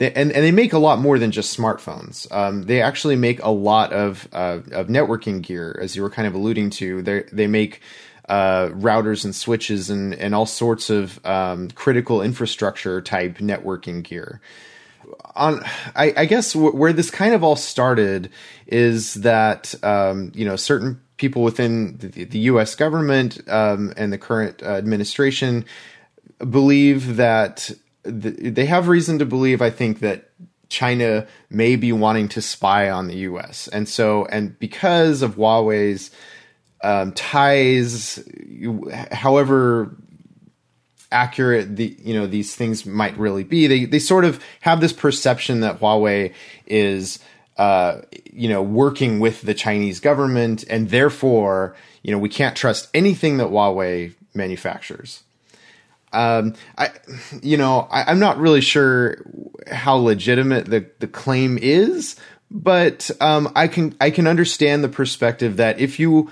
They, 0.00 0.10
and, 0.12 0.32
and 0.32 0.42
they 0.42 0.50
make 0.50 0.72
a 0.72 0.78
lot 0.78 0.98
more 0.98 1.18
than 1.18 1.30
just 1.30 1.56
smartphones. 1.56 2.26
Um, 2.32 2.62
they 2.62 2.80
actually 2.80 3.16
make 3.16 3.42
a 3.42 3.50
lot 3.50 3.92
of 3.92 4.26
uh, 4.32 4.60
of 4.72 4.86
networking 4.88 5.42
gear, 5.42 5.78
as 5.80 5.94
you 5.94 6.02
were 6.02 6.08
kind 6.08 6.26
of 6.26 6.34
alluding 6.34 6.70
to. 6.70 7.02
They 7.02 7.24
they 7.30 7.46
make 7.46 7.82
uh, 8.26 8.68
routers 8.68 9.26
and 9.26 9.34
switches 9.34 9.90
and 9.90 10.14
and 10.14 10.34
all 10.34 10.46
sorts 10.46 10.88
of 10.88 11.24
um, 11.26 11.68
critical 11.72 12.22
infrastructure 12.22 13.02
type 13.02 13.38
networking 13.38 14.02
gear. 14.02 14.40
On, 15.36 15.62
I, 15.94 16.14
I 16.16 16.24
guess 16.24 16.54
w- 16.54 16.74
where 16.74 16.94
this 16.94 17.10
kind 17.10 17.34
of 17.34 17.44
all 17.44 17.56
started 17.56 18.30
is 18.66 19.14
that 19.14 19.74
um, 19.84 20.32
you 20.34 20.46
know 20.46 20.56
certain 20.56 20.98
people 21.18 21.42
within 21.42 21.98
the, 21.98 22.24
the 22.24 22.38
U.S. 22.38 22.74
government 22.74 23.38
um, 23.50 23.92
and 23.98 24.10
the 24.10 24.18
current 24.18 24.62
uh, 24.62 24.76
administration 24.76 25.66
believe 26.48 27.16
that 27.16 27.58
th- 27.58 27.78
they 28.02 28.66
have 28.66 28.88
reason 28.88 29.18
to 29.18 29.26
believe. 29.26 29.62
I 29.62 29.70
think 29.70 30.00
that 30.00 30.30
China 30.68 31.26
may 31.50 31.76
be 31.76 31.92
wanting 31.92 32.28
to 32.30 32.42
spy 32.42 32.90
on 32.90 33.08
the 33.08 33.16
U.S. 33.16 33.68
and 33.68 33.88
so 33.88 34.26
and 34.26 34.58
because 34.58 35.22
of 35.22 35.36
Huawei's 35.36 36.10
um, 36.82 37.12
ties, 37.12 38.22
however 39.12 39.94
accurate 41.12 41.76
the 41.76 41.96
you 42.02 42.14
know 42.14 42.26
these 42.26 42.54
things 42.54 42.86
might 42.86 43.16
really 43.18 43.44
be, 43.44 43.66
they 43.66 43.84
they 43.84 43.98
sort 43.98 44.24
of 44.24 44.42
have 44.60 44.80
this 44.80 44.92
perception 44.92 45.60
that 45.60 45.80
Huawei 45.80 46.32
is 46.66 47.18
uh, 47.60 48.00
you 48.32 48.48
know, 48.48 48.62
working 48.62 49.20
with 49.20 49.42
the 49.42 49.52
Chinese 49.52 50.00
government, 50.00 50.64
and 50.70 50.88
therefore, 50.88 51.76
you 52.02 52.10
know, 52.10 52.16
we 52.16 52.30
can't 52.30 52.56
trust 52.56 52.88
anything 52.94 53.36
that 53.36 53.48
Huawei 53.48 54.14
manufactures. 54.32 55.24
Um, 56.12 56.54
I, 56.76 56.90
you 57.42 57.56
know, 57.56 57.88
I, 57.90 58.10
am 58.10 58.18
not 58.18 58.38
really 58.38 58.60
sure 58.60 59.24
how 59.70 59.94
legitimate 59.94 60.66
the, 60.66 60.86
the 60.98 61.06
claim 61.06 61.58
is, 61.60 62.16
but 62.50 63.10
um, 63.20 63.52
I 63.54 63.68
can 63.68 63.94
I 64.00 64.10
can 64.10 64.26
understand 64.26 64.82
the 64.82 64.88
perspective 64.88 65.56
that 65.58 65.78
if 65.78 66.00
you 66.00 66.30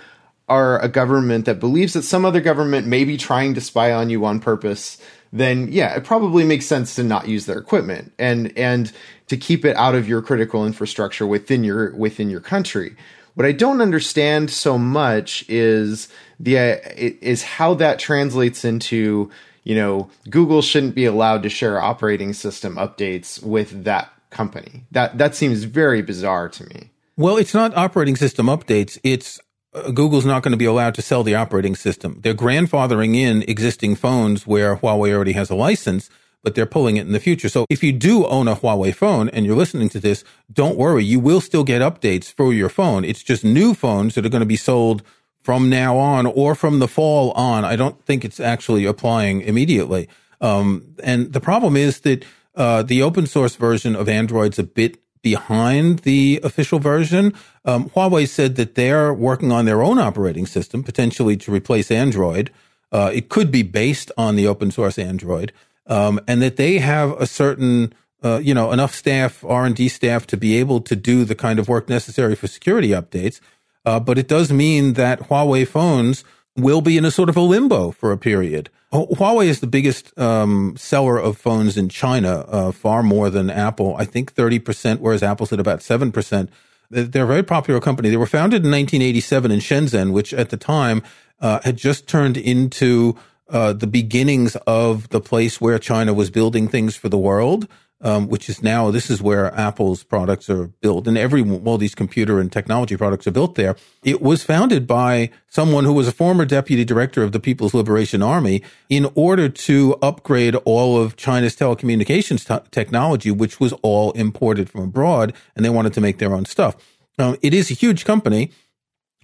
are 0.48 0.82
a 0.82 0.88
government 0.88 1.44
that 1.44 1.60
believes 1.60 1.92
that 1.92 2.02
some 2.02 2.24
other 2.24 2.40
government 2.40 2.86
may 2.86 3.04
be 3.04 3.16
trying 3.16 3.54
to 3.54 3.60
spy 3.60 3.92
on 3.92 4.10
you 4.10 4.24
on 4.24 4.40
purpose, 4.40 4.98
then 5.32 5.68
yeah, 5.70 5.94
it 5.94 6.04
probably 6.04 6.44
makes 6.44 6.66
sense 6.66 6.94
to 6.96 7.04
not 7.04 7.28
use 7.28 7.46
their 7.46 7.58
equipment 7.58 8.12
and 8.18 8.56
and 8.56 8.92
to 9.28 9.36
keep 9.36 9.64
it 9.64 9.76
out 9.76 9.94
of 9.94 10.08
your 10.08 10.22
critical 10.22 10.66
infrastructure 10.66 11.26
within 11.26 11.62
your 11.64 11.94
within 11.94 12.30
your 12.30 12.40
country. 12.40 12.96
What 13.34 13.46
I 13.46 13.52
don't 13.52 13.80
understand 13.80 14.50
so 14.50 14.78
much 14.78 15.44
is 15.48 16.08
the 16.40 16.58
uh, 16.58 16.76
is 16.96 17.44
how 17.44 17.74
that 17.74 17.98
translates 17.98 18.64
into 18.64 19.30
you 19.68 19.74
know 19.74 20.10
Google 20.30 20.62
shouldn't 20.62 20.94
be 20.94 21.04
allowed 21.04 21.42
to 21.42 21.50
share 21.50 21.80
operating 21.80 22.32
system 22.32 22.76
updates 22.76 23.42
with 23.42 23.84
that 23.84 24.10
company. 24.30 24.86
That 24.90 25.18
that 25.18 25.34
seems 25.34 25.64
very 25.64 26.00
bizarre 26.00 26.48
to 26.48 26.64
me. 26.64 26.90
Well, 27.16 27.36
it's 27.36 27.54
not 27.54 27.76
operating 27.76 28.16
system 28.16 28.46
updates. 28.46 28.98
It's 29.04 29.38
uh, 29.74 29.90
Google's 29.90 30.24
not 30.24 30.42
going 30.42 30.52
to 30.52 30.58
be 30.58 30.64
allowed 30.64 30.94
to 30.94 31.02
sell 31.02 31.22
the 31.22 31.34
operating 31.34 31.76
system. 31.76 32.20
They're 32.22 32.34
grandfathering 32.34 33.14
in 33.14 33.42
existing 33.42 33.96
phones 33.96 34.46
where 34.46 34.76
Huawei 34.76 35.12
already 35.12 35.32
has 35.32 35.50
a 35.50 35.54
license, 35.54 36.08
but 36.42 36.54
they're 36.54 36.64
pulling 36.64 36.96
it 36.96 37.06
in 37.06 37.12
the 37.12 37.20
future. 37.20 37.50
So 37.50 37.66
if 37.68 37.82
you 37.82 37.92
do 37.92 38.24
own 38.26 38.48
a 38.48 38.56
Huawei 38.56 38.94
phone 38.94 39.28
and 39.28 39.44
you're 39.44 39.56
listening 39.56 39.90
to 39.90 40.00
this, 40.00 40.24
don't 40.50 40.78
worry. 40.78 41.04
You 41.04 41.20
will 41.20 41.42
still 41.42 41.64
get 41.64 41.82
updates 41.82 42.32
for 42.32 42.54
your 42.54 42.70
phone. 42.70 43.04
It's 43.04 43.22
just 43.22 43.44
new 43.44 43.74
phones 43.74 44.14
that 44.14 44.24
are 44.24 44.30
going 44.30 44.40
to 44.40 44.46
be 44.46 44.56
sold 44.56 45.02
from 45.48 45.70
now 45.70 45.96
on 45.96 46.26
or 46.26 46.54
from 46.54 46.78
the 46.78 46.86
fall 46.86 47.30
on. 47.30 47.64
I 47.64 47.74
don't 47.74 48.04
think 48.04 48.22
it's 48.22 48.38
actually 48.38 48.84
applying 48.84 49.40
immediately. 49.40 50.06
Um, 50.42 50.94
and 51.02 51.32
the 51.32 51.40
problem 51.40 51.74
is 51.74 52.00
that 52.00 52.22
uh, 52.54 52.82
the 52.82 53.00
open 53.00 53.26
source 53.26 53.56
version 53.56 53.96
of 53.96 54.10
Android's 54.10 54.58
a 54.58 54.62
bit 54.62 54.98
behind 55.22 56.00
the 56.00 56.38
official 56.44 56.78
version. 56.78 57.32
Um, 57.64 57.88
Huawei 57.88 58.28
said 58.28 58.56
that 58.56 58.74
they're 58.74 59.14
working 59.14 59.50
on 59.50 59.64
their 59.64 59.82
own 59.82 59.98
operating 59.98 60.44
system, 60.44 60.84
potentially 60.84 61.38
to 61.38 61.50
replace 61.50 61.90
Android. 61.90 62.50
Uh, 62.92 63.10
it 63.14 63.30
could 63.30 63.50
be 63.50 63.62
based 63.62 64.12
on 64.18 64.36
the 64.36 64.46
open 64.46 64.70
source 64.70 64.98
Android, 64.98 65.54
um, 65.86 66.20
and 66.28 66.42
that 66.42 66.56
they 66.56 66.76
have 66.76 67.12
a 67.12 67.26
certain, 67.26 67.94
uh, 68.22 68.36
you 68.36 68.52
know, 68.52 68.70
enough 68.70 68.94
staff, 68.94 69.42
R 69.46 69.64
and 69.64 69.74
D 69.74 69.88
staff, 69.88 70.26
to 70.26 70.36
be 70.36 70.56
able 70.58 70.82
to 70.82 70.94
do 70.94 71.24
the 71.24 71.34
kind 71.34 71.58
of 71.58 71.68
work 71.68 71.88
necessary 71.88 72.34
for 72.34 72.48
security 72.48 72.90
updates. 72.90 73.40
Uh, 73.84 74.00
but 74.00 74.18
it 74.18 74.28
does 74.28 74.52
mean 74.52 74.94
that 74.94 75.20
Huawei 75.28 75.66
phones 75.66 76.24
will 76.56 76.80
be 76.80 76.96
in 76.96 77.04
a 77.04 77.10
sort 77.10 77.28
of 77.28 77.36
a 77.36 77.40
limbo 77.40 77.90
for 77.90 78.12
a 78.12 78.18
period. 78.18 78.68
Huawei 78.92 79.46
is 79.46 79.60
the 79.60 79.66
biggest 79.66 80.18
um, 80.18 80.74
seller 80.76 81.18
of 81.18 81.36
phones 81.36 81.76
in 81.76 81.88
China, 81.88 82.46
uh, 82.48 82.72
far 82.72 83.02
more 83.02 83.28
than 83.28 83.50
Apple. 83.50 83.94
I 83.96 84.04
think 84.04 84.34
30%, 84.34 84.98
whereas 84.98 85.22
Apple's 85.22 85.52
at 85.52 85.60
about 85.60 85.80
7%. 85.80 86.48
They're 86.90 87.24
a 87.24 87.26
very 87.26 87.42
popular 87.42 87.80
company. 87.80 88.08
They 88.08 88.16
were 88.16 88.26
founded 88.26 88.64
in 88.64 88.70
1987 88.70 89.50
in 89.50 89.60
Shenzhen, 89.60 90.12
which 90.12 90.32
at 90.32 90.48
the 90.48 90.56
time 90.56 91.02
uh, 91.38 91.60
had 91.62 91.76
just 91.76 92.08
turned 92.08 92.38
into 92.38 93.14
uh, 93.50 93.74
the 93.74 93.86
beginnings 93.86 94.56
of 94.66 95.10
the 95.10 95.20
place 95.20 95.60
where 95.60 95.78
China 95.78 96.14
was 96.14 96.30
building 96.30 96.66
things 96.66 96.96
for 96.96 97.10
the 97.10 97.18
world 97.18 97.68
um, 98.00 98.28
which 98.28 98.48
is 98.48 98.62
now 98.62 98.90
this 98.90 99.10
is 99.10 99.20
where 99.20 99.52
Apple's 99.58 100.04
products 100.04 100.48
are 100.48 100.68
built, 100.80 101.08
and 101.08 101.18
every 101.18 101.42
all 101.64 101.78
these 101.78 101.94
computer 101.94 102.38
and 102.38 102.52
technology 102.52 102.96
products 102.96 103.26
are 103.26 103.32
built 103.32 103.56
there. 103.56 103.76
It 104.04 104.22
was 104.22 104.44
founded 104.44 104.86
by 104.86 105.30
someone 105.48 105.84
who 105.84 105.92
was 105.92 106.06
a 106.06 106.12
former 106.12 106.44
deputy 106.44 106.84
director 106.84 107.22
of 107.22 107.32
the 107.32 107.40
People's 107.40 107.74
Liberation 107.74 108.22
Army 108.22 108.62
in 108.88 109.10
order 109.14 109.48
to 109.48 109.96
upgrade 110.00 110.54
all 110.64 111.00
of 111.00 111.16
China's 111.16 111.56
telecommunications 111.56 112.46
t- 112.46 112.68
technology, 112.70 113.30
which 113.30 113.58
was 113.58 113.72
all 113.82 114.12
imported 114.12 114.70
from 114.70 114.82
abroad, 114.82 115.34
and 115.56 115.64
they 115.64 115.70
wanted 115.70 115.92
to 115.94 116.00
make 116.00 116.18
their 116.18 116.34
own 116.34 116.44
stuff. 116.44 116.76
Um, 117.18 117.36
it 117.42 117.52
is 117.52 117.70
a 117.70 117.74
huge 117.74 118.04
company, 118.04 118.52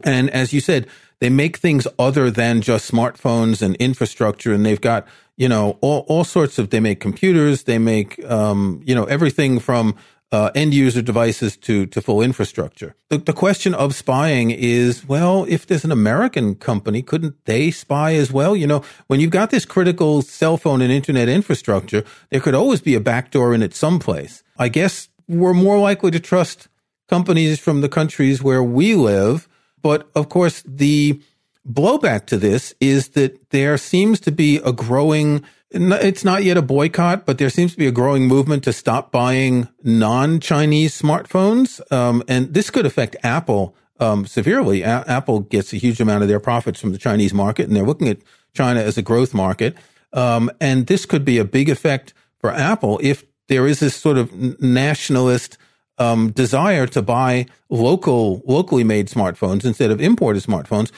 and 0.02 0.28
as 0.30 0.52
you 0.52 0.60
said, 0.60 0.88
they 1.20 1.30
make 1.30 1.56
things 1.56 1.86
other 1.98 2.30
than 2.30 2.60
just 2.60 2.90
smartphones 2.90 3.62
and 3.62 3.76
infrastructure, 3.76 4.52
and 4.52 4.66
they've 4.66 4.80
got 4.80 5.06
you 5.36 5.48
know, 5.48 5.78
all, 5.80 6.04
all 6.08 6.24
sorts 6.24 6.58
of, 6.58 6.70
they 6.70 6.80
make 6.80 7.00
computers, 7.00 7.64
they 7.64 7.78
make, 7.78 8.24
um, 8.24 8.80
you 8.84 8.94
know, 8.94 9.04
everything 9.04 9.58
from 9.58 9.96
uh, 10.32 10.50
end 10.54 10.74
user 10.74 11.02
devices 11.02 11.56
to, 11.56 11.86
to 11.86 12.00
full 12.00 12.20
infrastructure. 12.20 12.96
The, 13.08 13.18
the 13.18 13.32
question 13.32 13.74
of 13.74 13.94
spying 13.94 14.50
is, 14.50 15.06
well, 15.06 15.44
if 15.48 15.66
there's 15.66 15.84
an 15.84 15.92
American 15.92 16.56
company, 16.56 17.02
couldn't 17.02 17.36
they 17.44 17.70
spy 17.70 18.14
as 18.14 18.32
well? 18.32 18.56
You 18.56 18.66
know, 18.66 18.82
when 19.06 19.20
you've 19.20 19.30
got 19.30 19.50
this 19.50 19.64
critical 19.64 20.22
cell 20.22 20.56
phone 20.56 20.82
and 20.82 20.92
internet 20.92 21.28
infrastructure, 21.28 22.04
there 22.30 22.40
could 22.40 22.54
always 22.54 22.80
be 22.80 22.94
a 22.94 23.00
backdoor 23.00 23.54
in 23.54 23.62
it 23.62 23.74
someplace. 23.74 24.42
I 24.58 24.68
guess 24.68 25.08
we're 25.28 25.54
more 25.54 25.78
likely 25.78 26.10
to 26.10 26.20
trust 26.20 26.68
companies 27.08 27.60
from 27.60 27.80
the 27.80 27.88
countries 27.88 28.42
where 28.42 28.62
we 28.62 28.94
live. 28.94 29.48
But 29.82 30.08
of 30.14 30.28
course, 30.28 30.62
the 30.66 31.20
blowback 31.68 32.26
to 32.26 32.36
this 32.36 32.74
is 32.80 33.10
that 33.10 33.50
there 33.50 33.76
seems 33.76 34.20
to 34.20 34.32
be 34.32 34.56
a 34.58 34.72
growing 34.72 35.44
it's 35.76 36.24
not 36.24 36.44
yet 36.44 36.56
a 36.56 36.62
boycott, 36.62 37.26
but 37.26 37.38
there 37.38 37.50
seems 37.50 37.72
to 37.72 37.78
be 37.78 37.88
a 37.88 37.92
growing 37.92 38.28
movement 38.28 38.62
to 38.62 38.72
stop 38.72 39.10
buying 39.10 39.66
non-Chinese 39.82 41.00
smartphones, 41.00 41.80
um, 41.90 42.22
and 42.28 42.54
this 42.54 42.70
could 42.70 42.86
affect 42.86 43.16
Apple 43.24 43.74
um, 43.98 44.24
severely. 44.24 44.82
A- 44.82 45.04
Apple 45.08 45.40
gets 45.40 45.72
a 45.72 45.76
huge 45.76 46.00
amount 46.00 46.22
of 46.22 46.28
their 46.28 46.38
profits 46.38 46.80
from 46.80 46.92
the 46.92 46.98
Chinese 46.98 47.34
market, 47.34 47.66
and 47.66 47.74
they're 47.74 47.84
looking 47.84 48.08
at 48.08 48.18
China 48.52 48.80
as 48.80 48.96
a 48.96 49.02
growth 49.02 49.34
market. 49.34 49.76
Um, 50.12 50.48
and 50.60 50.86
this 50.86 51.06
could 51.06 51.24
be 51.24 51.38
a 51.38 51.44
big 51.44 51.68
effect 51.68 52.14
for 52.38 52.52
Apple 52.52 53.00
if 53.02 53.24
there 53.48 53.66
is 53.66 53.80
this 53.80 53.96
sort 53.96 54.16
of 54.16 54.32
nationalist 54.60 55.58
um, 55.98 56.30
desire 56.30 56.86
to 56.88 57.02
buy 57.02 57.46
local, 57.68 58.42
locally 58.46 58.84
made 58.84 59.08
smartphones 59.08 59.64
instead 59.64 59.90
of 59.90 60.00
imported 60.00 60.42
smartphones. 60.42 60.92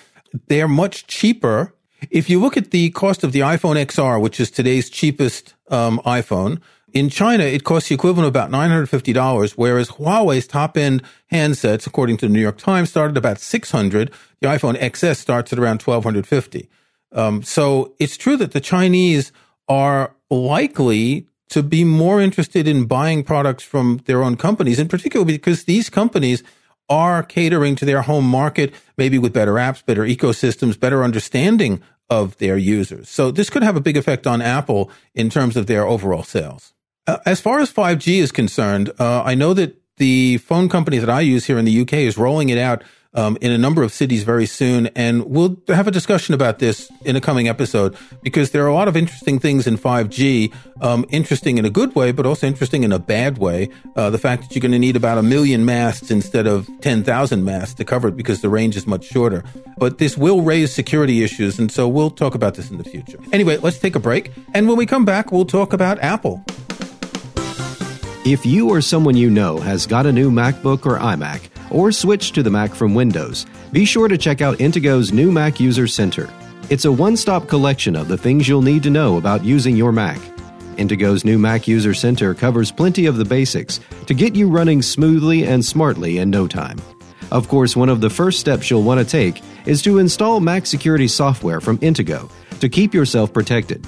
They're 0.48 0.68
much 0.68 1.06
cheaper. 1.06 1.74
If 2.10 2.28
you 2.28 2.40
look 2.40 2.56
at 2.56 2.70
the 2.70 2.90
cost 2.90 3.24
of 3.24 3.32
the 3.32 3.40
iPhone 3.40 3.76
XR, 3.76 4.20
which 4.20 4.38
is 4.40 4.50
today's 4.50 4.90
cheapest 4.90 5.54
um, 5.70 6.00
iPhone, 6.04 6.60
in 6.92 7.10
China, 7.10 7.44
it 7.44 7.64
costs 7.64 7.88
the 7.88 7.94
equivalent 7.94 8.26
of 8.26 8.32
about 8.32 8.50
$950, 8.50 9.52
whereas 9.52 9.90
Huawei's 9.90 10.46
top 10.46 10.78
end 10.78 11.02
handsets, 11.30 11.86
according 11.86 12.16
to 12.18 12.26
the 12.26 12.32
New 12.32 12.40
York 12.40 12.58
Times, 12.58 12.88
started 12.88 13.16
about 13.16 13.38
600. 13.38 14.10
The 14.40 14.48
iPhone 14.48 14.80
XS 14.80 15.16
starts 15.16 15.52
at 15.52 15.58
around 15.58 15.82
1250. 15.82 16.70
Um, 17.12 17.42
so 17.42 17.94
it's 17.98 18.16
true 18.16 18.36
that 18.38 18.52
the 18.52 18.60
Chinese 18.60 19.30
are 19.68 20.14
likely 20.30 21.26
to 21.48 21.62
be 21.62 21.84
more 21.84 22.20
interested 22.20 22.66
in 22.66 22.86
buying 22.86 23.22
products 23.22 23.62
from 23.62 24.00
their 24.06 24.22
own 24.22 24.36
companies, 24.36 24.78
in 24.78 24.88
particular 24.88 25.24
because 25.24 25.64
these 25.64 25.90
companies 25.90 26.42
are 26.88 27.22
catering 27.22 27.76
to 27.76 27.84
their 27.84 28.02
home 28.02 28.24
market, 28.24 28.72
maybe 28.96 29.18
with 29.18 29.32
better 29.32 29.54
apps, 29.54 29.84
better 29.84 30.02
ecosystems, 30.02 30.78
better 30.78 31.02
understanding 31.02 31.82
of 32.08 32.36
their 32.38 32.56
users. 32.56 33.08
So 33.08 33.30
this 33.30 33.50
could 33.50 33.62
have 33.62 33.76
a 33.76 33.80
big 33.80 33.96
effect 33.96 34.26
on 34.26 34.40
Apple 34.40 34.90
in 35.14 35.30
terms 35.30 35.56
of 35.56 35.66
their 35.66 35.86
overall 35.86 36.22
sales. 36.22 36.72
Uh, 37.06 37.18
as 37.26 37.40
far 37.40 37.60
as 37.60 37.72
5G 37.72 38.18
is 38.18 38.32
concerned, 38.32 38.90
uh, 38.98 39.22
I 39.22 39.34
know 39.34 39.54
that 39.54 39.80
the 39.96 40.38
phone 40.38 40.68
company 40.68 40.98
that 40.98 41.10
I 41.10 41.20
use 41.20 41.46
here 41.46 41.58
in 41.58 41.64
the 41.64 41.80
UK 41.80 41.94
is 41.94 42.18
rolling 42.18 42.50
it 42.50 42.58
out 42.58 42.82
um, 43.14 43.36
in 43.40 43.50
a 43.50 43.58
number 43.58 43.82
of 43.82 43.92
cities 43.92 44.22
very 44.22 44.46
soon. 44.46 44.88
And 44.88 45.24
we'll 45.24 45.56
have 45.68 45.88
a 45.88 45.90
discussion 45.90 46.34
about 46.34 46.58
this 46.58 46.90
in 47.04 47.16
a 47.16 47.20
coming 47.20 47.48
episode 47.48 47.96
because 48.22 48.50
there 48.50 48.64
are 48.64 48.68
a 48.68 48.74
lot 48.74 48.88
of 48.88 48.96
interesting 48.96 49.38
things 49.38 49.66
in 49.66 49.76
5G, 49.78 50.52
um, 50.80 51.04
interesting 51.10 51.58
in 51.58 51.64
a 51.64 51.70
good 51.70 51.94
way, 51.94 52.12
but 52.12 52.26
also 52.26 52.46
interesting 52.46 52.82
in 52.82 52.92
a 52.92 52.98
bad 52.98 53.38
way. 53.38 53.68
Uh, 53.96 54.10
the 54.10 54.18
fact 54.18 54.42
that 54.42 54.54
you're 54.54 54.60
going 54.60 54.72
to 54.72 54.78
need 54.78 54.96
about 54.96 55.18
a 55.18 55.22
million 55.22 55.64
masts 55.64 56.10
instead 56.10 56.46
of 56.46 56.68
10,000 56.80 57.44
masts 57.44 57.74
to 57.74 57.84
cover 57.84 58.08
it 58.08 58.16
because 58.16 58.42
the 58.42 58.48
range 58.48 58.76
is 58.76 58.86
much 58.86 59.04
shorter. 59.04 59.42
But 59.78 59.98
this 59.98 60.16
will 60.16 60.42
raise 60.42 60.74
security 60.74 61.22
issues. 61.22 61.58
And 61.58 61.70
so 61.70 61.88
we'll 61.88 62.10
talk 62.10 62.34
about 62.34 62.54
this 62.54 62.70
in 62.70 62.78
the 62.78 62.84
future. 62.84 63.18
Anyway, 63.32 63.56
let's 63.58 63.78
take 63.78 63.96
a 63.96 64.00
break. 64.00 64.32
And 64.54 64.68
when 64.68 64.76
we 64.76 64.86
come 64.86 65.04
back, 65.04 65.32
we'll 65.32 65.46
talk 65.46 65.72
about 65.72 65.98
Apple. 66.00 66.44
If 68.24 68.44
you 68.44 68.70
or 68.70 68.80
someone 68.80 69.16
you 69.16 69.30
know 69.30 69.58
has 69.58 69.86
got 69.86 70.04
a 70.04 70.10
new 70.10 70.32
MacBook 70.32 70.84
or 70.84 70.98
iMac, 70.98 71.48
or 71.70 71.92
switch 71.92 72.32
to 72.32 72.42
the 72.42 72.50
Mac 72.50 72.74
from 72.74 72.94
Windows, 72.94 73.46
be 73.72 73.84
sure 73.84 74.08
to 74.08 74.18
check 74.18 74.40
out 74.40 74.58
Intego's 74.58 75.12
new 75.12 75.30
Mac 75.32 75.60
User 75.60 75.86
Center. 75.86 76.30
It's 76.68 76.84
a 76.84 76.92
one 76.92 77.16
stop 77.16 77.48
collection 77.48 77.94
of 77.94 78.08
the 78.08 78.18
things 78.18 78.48
you'll 78.48 78.62
need 78.62 78.82
to 78.82 78.90
know 78.90 79.18
about 79.18 79.44
using 79.44 79.76
your 79.76 79.92
Mac. 79.92 80.18
Intego's 80.76 81.24
new 81.24 81.38
Mac 81.38 81.66
User 81.66 81.94
Center 81.94 82.34
covers 82.34 82.70
plenty 82.70 83.06
of 83.06 83.16
the 83.16 83.24
basics 83.24 83.80
to 84.06 84.14
get 84.14 84.34
you 84.34 84.48
running 84.48 84.82
smoothly 84.82 85.44
and 85.44 85.64
smartly 85.64 86.18
in 86.18 86.30
no 86.30 86.46
time. 86.46 86.78
Of 87.30 87.48
course, 87.48 87.76
one 87.76 87.88
of 87.88 88.00
the 88.00 88.10
first 88.10 88.40
steps 88.40 88.70
you'll 88.70 88.82
want 88.82 89.00
to 89.00 89.04
take 89.04 89.42
is 89.66 89.82
to 89.82 89.98
install 89.98 90.40
Mac 90.40 90.66
security 90.66 91.08
software 91.08 91.60
from 91.60 91.78
Intego 91.78 92.30
to 92.60 92.68
keep 92.68 92.94
yourself 92.94 93.32
protected. 93.32 93.84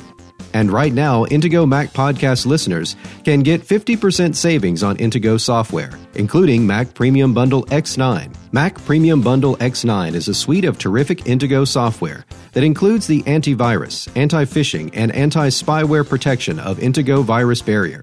And 0.54 0.70
right 0.70 0.92
now, 0.92 1.24
Intego 1.26 1.68
Mac 1.68 1.92
podcast 1.92 2.46
listeners 2.46 2.96
can 3.24 3.40
get 3.40 3.62
50% 3.62 4.34
savings 4.34 4.82
on 4.82 4.96
Intego 4.96 5.38
software, 5.38 5.90
including 6.14 6.66
Mac 6.66 6.94
Premium 6.94 7.34
Bundle 7.34 7.64
X9. 7.66 8.34
Mac 8.52 8.82
Premium 8.84 9.20
Bundle 9.20 9.56
X9 9.56 10.14
is 10.14 10.28
a 10.28 10.34
suite 10.34 10.64
of 10.64 10.78
terrific 10.78 11.18
Intego 11.24 11.66
software 11.66 12.24
that 12.52 12.64
includes 12.64 13.06
the 13.06 13.22
antivirus, 13.22 14.08
anti 14.16 14.44
phishing, 14.44 14.90
and 14.94 15.12
anti 15.14 15.48
spyware 15.48 16.08
protection 16.08 16.58
of 16.58 16.78
Intego 16.78 17.22
Virus 17.22 17.60
Barrier, 17.60 18.02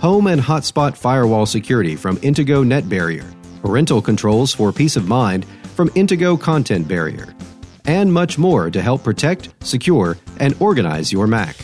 home 0.00 0.28
and 0.28 0.40
hotspot 0.40 0.96
firewall 0.96 1.46
security 1.46 1.96
from 1.96 2.16
Intego 2.18 2.64
Net 2.64 2.88
Barrier, 2.88 3.28
parental 3.62 4.00
controls 4.00 4.54
for 4.54 4.72
peace 4.72 4.96
of 4.96 5.08
mind 5.08 5.44
from 5.74 5.88
Intego 5.90 6.40
Content 6.40 6.86
Barrier, 6.86 7.34
and 7.84 8.12
much 8.12 8.38
more 8.38 8.70
to 8.70 8.80
help 8.80 9.02
protect, 9.02 9.52
secure, 9.60 10.16
and 10.38 10.54
organize 10.60 11.12
your 11.12 11.26
Mac. 11.26 11.56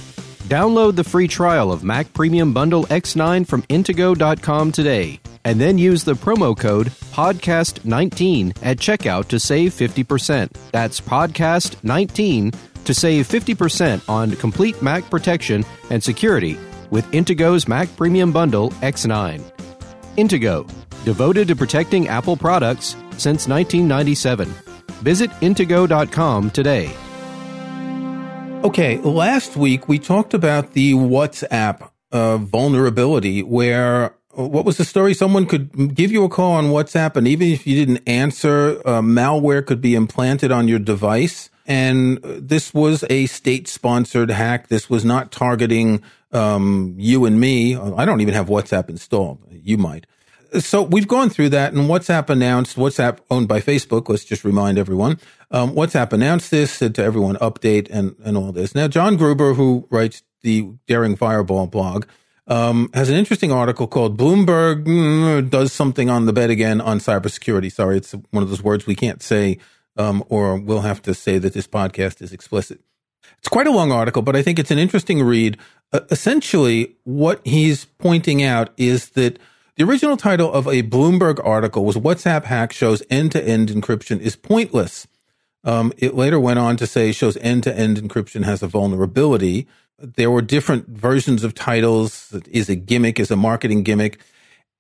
Download 0.46 0.94
the 0.94 1.02
free 1.02 1.26
trial 1.26 1.72
of 1.72 1.82
Mac 1.82 2.12
Premium 2.12 2.52
Bundle 2.52 2.85
X9 2.85 3.48
from 3.48 3.62
Intego.com 3.62 4.70
today, 4.70 5.18
and 5.44 5.61
then 5.61 5.76
use 5.76 6.04
the 6.04 6.12
promo 6.12 6.56
code 6.56 6.87
PODCAST19 6.87 8.56
at 8.62 8.76
checkout 8.76 9.26
to 9.26 9.40
save 9.40 9.72
50%. 9.72 10.48
That's 10.70 11.00
PODCAST19 11.00 12.54
to 12.85 12.94
save 12.94 13.26
50% 13.26 14.09
on 14.09 14.37
complete 14.37 14.80
Mac 14.80 15.11
protection 15.11 15.64
and 15.90 16.00
security 16.00 16.56
with 16.90 17.11
Intego's 17.11 17.66
Mac 17.66 17.88
Premium 17.96 18.30
Bundle 18.30 18.70
X9. 18.82 19.42
Intego, 20.16 20.64
devoted 21.04 21.48
to 21.48 21.56
protecting 21.56 22.06
Apple 22.06 22.37
products 22.37 22.90
since 23.18 23.48
1997. 23.48 24.46
Visit 25.02 25.30
Intego.com 25.40 26.52
today. 26.52 26.94
Okay, 28.64 28.99
last 28.99 29.57
week 29.57 29.88
we 29.88 29.99
talked 29.99 30.35
about 30.35 30.73
the 30.73 30.95
WhatsApp 30.95 31.88
uh, 32.11 32.38
vulnerability 32.38 33.42
where 33.42 34.14
uh, 34.37 34.47
what 34.47 34.64
was 34.64 34.77
the 34.77 34.85
story? 34.85 35.14
Someone 35.14 35.47
could 35.47 35.95
give 35.95 36.11
you 36.11 36.25
a 36.25 36.29
call 36.29 36.53
on 36.53 36.66
WhatsApp, 36.66 37.16
and 37.16 37.29
even 37.29 37.49
if 37.49 37.66
you 37.66 37.75
didn't 37.77 38.07
answer, 38.09 38.81
uh, 38.85 39.01
malware 39.01 39.64
could 39.64 39.81
be 39.81 39.95
implanted 39.95 40.51
on 40.51 40.69
your 40.69 40.79
device. 40.79 41.49
And 41.66 42.19
this 42.23 42.75
was 42.75 43.05
a 43.09 43.27
state 43.27 43.69
sponsored 43.69 44.31
hack. 44.31 44.69
This 44.69 44.90
was 44.90 45.05
not 45.05 45.33
targeting 45.33 46.03
um, 46.33 46.95
you 46.99 47.25
and 47.25 47.40
me. 47.40 47.77
I 47.77 48.05
don't 48.05 48.21
even 48.21 48.35
have 48.35 48.47
WhatsApp 48.47 48.88
installed. 48.88 49.38
You 49.51 49.79
might 49.79 50.07
so 50.59 50.82
we've 50.82 51.09
gone 51.09 51.30
through 51.30 51.50
that, 51.50 51.72
and 51.72 51.88
WhatsApp 51.88 52.30
announced 52.30 52.76
WhatsApp 52.76 53.18
owned 53.30 53.48
by 53.48 53.61
Facebook. 53.61 54.09
Let's 54.09 54.24
just 54.24 54.44
remind 54.44 54.78
everyone. 54.78 55.18
Um, 55.50 55.72
WhatsApp 55.72 56.12
announced 56.12 56.50
this, 56.50 56.72
said 56.72 56.94
to 56.96 57.02
everyone, 57.02 57.37
update 57.37 57.88
and 57.90 58.16
and 58.24 58.37
all 58.37 58.52
this. 58.52 58.74
Now, 58.74 58.88
John 58.88 59.16
Gruber, 59.16 59.54
who 59.54 59.87
writes 59.90 60.22
the 60.42 60.70
Daring 60.87 61.16
Fireball 61.16 61.66
blog, 61.66 62.06
um, 62.46 62.90
has 62.94 63.09
an 63.09 63.16
interesting 63.16 63.52
article 63.52 63.87
called 63.87 64.18
"Bloomberg 64.18 64.85
mm, 64.85 65.50
does 65.50 65.72
something 65.72 66.11
on 66.11 66.26
the 66.26 66.32
bed 66.32 66.50
again 66.50 66.80
on 66.80 66.98
cybersecurity." 66.98 67.72
Sorry, 67.72 67.96
it's 67.96 68.12
one 68.30 68.42
of 68.42 68.48
those 68.48 68.62
words 68.62 68.87
we 68.87 68.94
can't 68.94 69.22
say, 69.22 69.59
um, 69.96 70.24
or 70.28 70.56
we'll 70.56 70.80
have 70.80 71.02
to 71.02 71.14
say 71.14 71.38
that 71.38 71.52
this 71.52 71.66
podcast 71.66 72.22
is 72.22 72.32
explicit. 72.32 72.80
It's 73.38 73.48
quite 73.48 73.66
a 73.66 73.72
long 73.72 73.92
article, 73.92 74.22
but 74.22 74.37
I 74.37 74.42
think 74.42 74.59
it's 74.59 74.70
an 74.70 74.78
interesting 74.78 75.22
read. 75.22 75.59
Uh, 75.92 76.00
essentially, 76.11 76.96
what 77.04 77.40
he's 77.44 77.85
pointing 77.85 78.42
out 78.42 78.70
is 78.76 79.11
that 79.11 79.38
the 79.77 79.85
original 79.85 80.17
title 80.17 80.51
of 80.53 80.67
a 80.67 80.83
Bloomberg 80.83 81.39
article 81.45 81.85
was 81.85 81.97
WhatsApp 81.97 82.45
hack 82.45 82.73
shows 82.73 83.03
end 83.11 83.33
to 83.33 83.45
end 83.45 83.69
encryption 83.69 84.19
is 84.21 84.35
pointless. 84.35 85.07
Um, 85.65 85.93
it 85.99 86.15
later 86.15 86.41
went 86.41 86.59
on 86.59 86.77
to 86.79 86.87
say 86.87 87.12
shows 87.12 87.37
end 87.39 87.65
to 87.65 87.77
end 87.77 87.99
encryption 87.99 88.45
has 88.45 88.62
a 88.62 88.69
vulnerability. 88.69 89.67
There 89.99 90.31
were 90.31 90.41
different 90.41 90.89
versions 90.89 91.45
of 91.45 91.55
titles. 91.55 92.35
Is 92.51 92.71
a 92.71 92.77
gimmick, 92.77 93.21
is 93.21 93.31
a 93.31 93.37
marketing 93.37 93.83
gimmick. 93.83 94.19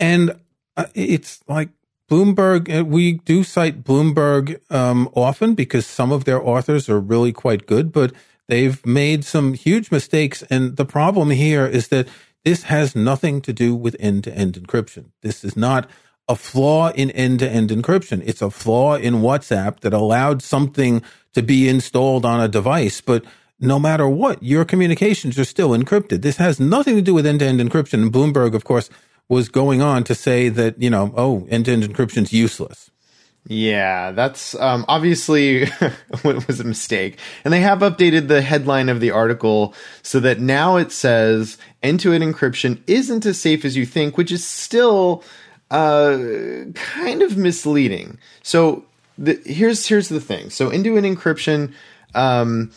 And 0.00 0.38
uh, 0.76 0.86
it's 0.94 1.40
like 1.46 1.68
Bloomberg, 2.10 2.80
uh, 2.80 2.84
we 2.84 3.14
do 3.14 3.44
cite 3.44 3.82
Bloomberg 3.82 4.60
um, 4.72 5.10
often 5.14 5.54
because 5.54 5.86
some 5.86 6.12
of 6.12 6.24
their 6.24 6.40
authors 6.40 6.88
are 6.88 7.00
really 7.00 7.32
quite 7.32 7.66
good, 7.66 7.92
but 7.92 8.12
they've 8.48 8.84
made 8.86 9.24
some 9.24 9.54
huge 9.54 9.90
mistakes. 9.90 10.42
And 10.44 10.76
the 10.76 10.84
problem 10.84 11.30
here 11.30 11.66
is 11.66 11.88
that 11.88 12.08
this 12.46 12.62
has 12.62 12.94
nothing 12.94 13.40
to 13.40 13.52
do 13.52 13.74
with 13.74 13.96
end 13.98 14.22
to 14.22 14.32
end 14.32 14.54
encryption. 14.54 15.06
This 15.20 15.42
is 15.42 15.56
not 15.56 15.90
a 16.28 16.36
flaw 16.36 16.90
in 16.90 17.10
end 17.10 17.40
to 17.40 17.50
end 17.50 17.70
encryption. 17.70 18.22
It's 18.24 18.40
a 18.40 18.52
flaw 18.52 18.94
in 18.94 19.14
WhatsApp 19.14 19.80
that 19.80 19.92
allowed 19.92 20.42
something 20.42 21.02
to 21.34 21.42
be 21.42 21.68
installed 21.68 22.24
on 22.24 22.40
a 22.40 22.46
device. 22.46 23.00
But 23.00 23.24
no 23.58 23.80
matter 23.80 24.08
what, 24.08 24.40
your 24.44 24.64
communications 24.64 25.40
are 25.40 25.44
still 25.44 25.70
encrypted. 25.70 26.22
This 26.22 26.36
has 26.36 26.60
nothing 26.60 26.94
to 26.94 27.02
do 27.02 27.14
with 27.14 27.26
end 27.26 27.40
to 27.40 27.46
end 27.46 27.58
encryption. 27.58 27.94
And 27.94 28.12
Bloomberg, 28.12 28.54
of 28.54 28.62
course, 28.62 28.90
was 29.28 29.48
going 29.48 29.82
on 29.82 30.04
to 30.04 30.14
say 30.14 30.48
that, 30.48 30.80
you 30.80 30.88
know, 30.88 31.12
oh, 31.16 31.48
end 31.50 31.64
to 31.64 31.72
end 31.72 31.82
encryption 31.82 32.22
is 32.22 32.32
useless. 32.32 32.92
Yeah, 33.48 34.10
that's 34.10 34.56
um, 34.56 34.84
obviously 34.88 35.66
what 36.22 36.46
was 36.48 36.58
a 36.58 36.64
mistake. 36.64 37.18
And 37.44 37.54
they 37.54 37.60
have 37.60 37.78
updated 37.78 38.26
the 38.26 38.42
headline 38.42 38.88
of 38.88 39.00
the 39.00 39.12
article 39.12 39.72
so 40.02 40.18
that 40.20 40.40
now 40.40 40.76
it 40.76 40.90
says 40.90 41.56
end 41.82 42.00
to 42.00 42.12
end 42.12 42.24
encryption 42.24 42.80
isn't 42.88 43.24
as 43.24 43.40
safe 43.40 43.64
as 43.64 43.76
you 43.76 43.86
think, 43.86 44.18
which 44.18 44.32
is 44.32 44.44
still 44.44 45.22
uh, 45.70 46.18
kind 46.74 47.22
of 47.22 47.36
misleading. 47.36 48.18
So 48.42 48.84
the, 49.16 49.40
here's 49.44 49.86
here's 49.86 50.08
the 50.08 50.20
thing. 50.20 50.50
So 50.50 50.70
end-to-end 50.70 51.16
encryption, 51.16 51.72
um, 52.14 52.72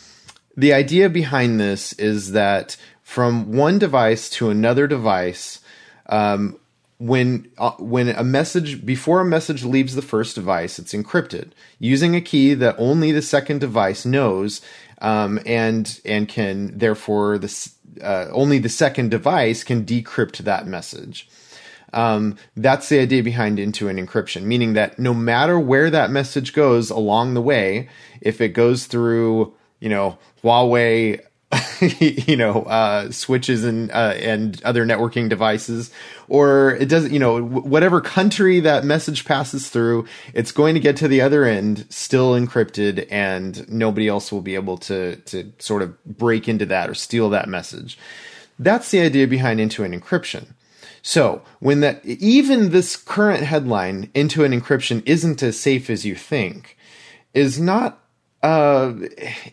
the 0.56 0.72
idea 0.72 1.08
behind 1.08 1.58
this 1.58 1.92
is 1.94 2.32
that 2.32 2.76
from 3.02 3.52
one 3.52 3.78
device 3.78 4.30
to 4.30 4.50
another 4.50 4.86
device, 4.86 5.60
um, 6.06 6.59
when 7.00 7.50
uh, 7.56 7.70
when 7.78 8.10
a 8.10 8.22
message 8.22 8.84
before 8.84 9.20
a 9.20 9.24
message 9.24 9.64
leaves 9.64 9.94
the 9.94 10.02
first 10.02 10.34
device, 10.34 10.78
it's 10.78 10.92
encrypted 10.92 11.52
using 11.78 12.14
a 12.14 12.20
key 12.20 12.52
that 12.52 12.76
only 12.78 13.10
the 13.10 13.22
second 13.22 13.58
device 13.58 14.04
knows, 14.04 14.60
um, 15.00 15.40
and 15.46 15.98
and 16.04 16.28
can 16.28 16.76
therefore 16.76 17.38
the 17.38 17.70
uh, 18.02 18.26
only 18.32 18.58
the 18.58 18.68
second 18.68 19.10
device 19.10 19.64
can 19.64 19.84
decrypt 19.84 20.38
that 20.38 20.66
message. 20.66 21.26
Um, 21.94 22.36
that's 22.54 22.90
the 22.90 23.00
idea 23.00 23.22
behind 23.22 23.58
end-to-end 23.58 23.98
encryption, 23.98 24.42
meaning 24.42 24.74
that 24.74 24.98
no 24.98 25.12
matter 25.12 25.58
where 25.58 25.90
that 25.90 26.10
message 26.10 26.52
goes 26.52 26.90
along 26.90 27.34
the 27.34 27.42
way, 27.42 27.88
if 28.20 28.40
it 28.40 28.50
goes 28.50 28.86
through, 28.86 29.54
you 29.80 29.88
know, 29.88 30.16
Huawei, 30.44 31.20
you 31.98 32.36
know, 32.36 32.62
uh, 32.62 33.10
switches 33.10 33.64
and 33.64 33.90
uh, 33.90 34.14
and 34.16 34.62
other 34.62 34.86
networking 34.86 35.28
devices, 35.28 35.90
or 36.28 36.76
it 36.76 36.88
doesn't, 36.88 37.12
you 37.12 37.18
know, 37.18 37.42
whatever 37.42 38.00
country 38.00 38.60
that 38.60 38.84
message 38.84 39.24
passes 39.24 39.68
through, 39.68 40.06
it's 40.32 40.52
going 40.52 40.74
to 40.74 40.80
get 40.80 40.96
to 40.98 41.08
the 41.08 41.20
other 41.20 41.44
end 41.44 41.86
still 41.90 42.34
encrypted, 42.34 43.06
and 43.10 43.68
nobody 43.68 44.06
else 44.06 44.30
will 44.30 44.42
be 44.42 44.54
able 44.54 44.78
to 44.78 45.16
to 45.16 45.52
sort 45.58 45.82
of 45.82 46.04
break 46.04 46.48
into 46.48 46.66
that 46.66 46.88
or 46.88 46.94
steal 46.94 47.30
that 47.30 47.48
message. 47.48 47.98
That's 48.58 48.90
the 48.90 49.00
idea 49.00 49.26
behind 49.26 49.58
end-to-end 49.58 49.94
encryption. 49.94 50.48
So 51.02 51.42
when 51.60 51.80
that 51.80 52.04
even 52.04 52.70
this 52.70 52.94
current 52.94 53.42
headline 53.42 54.10
end-to-end 54.14 54.54
encryption 54.54 55.02
isn't 55.06 55.42
as 55.42 55.58
safe 55.58 55.88
as 55.90 56.04
you 56.04 56.14
think 56.14 56.76
is 57.32 57.58
not 57.58 57.99
uh 58.42 58.92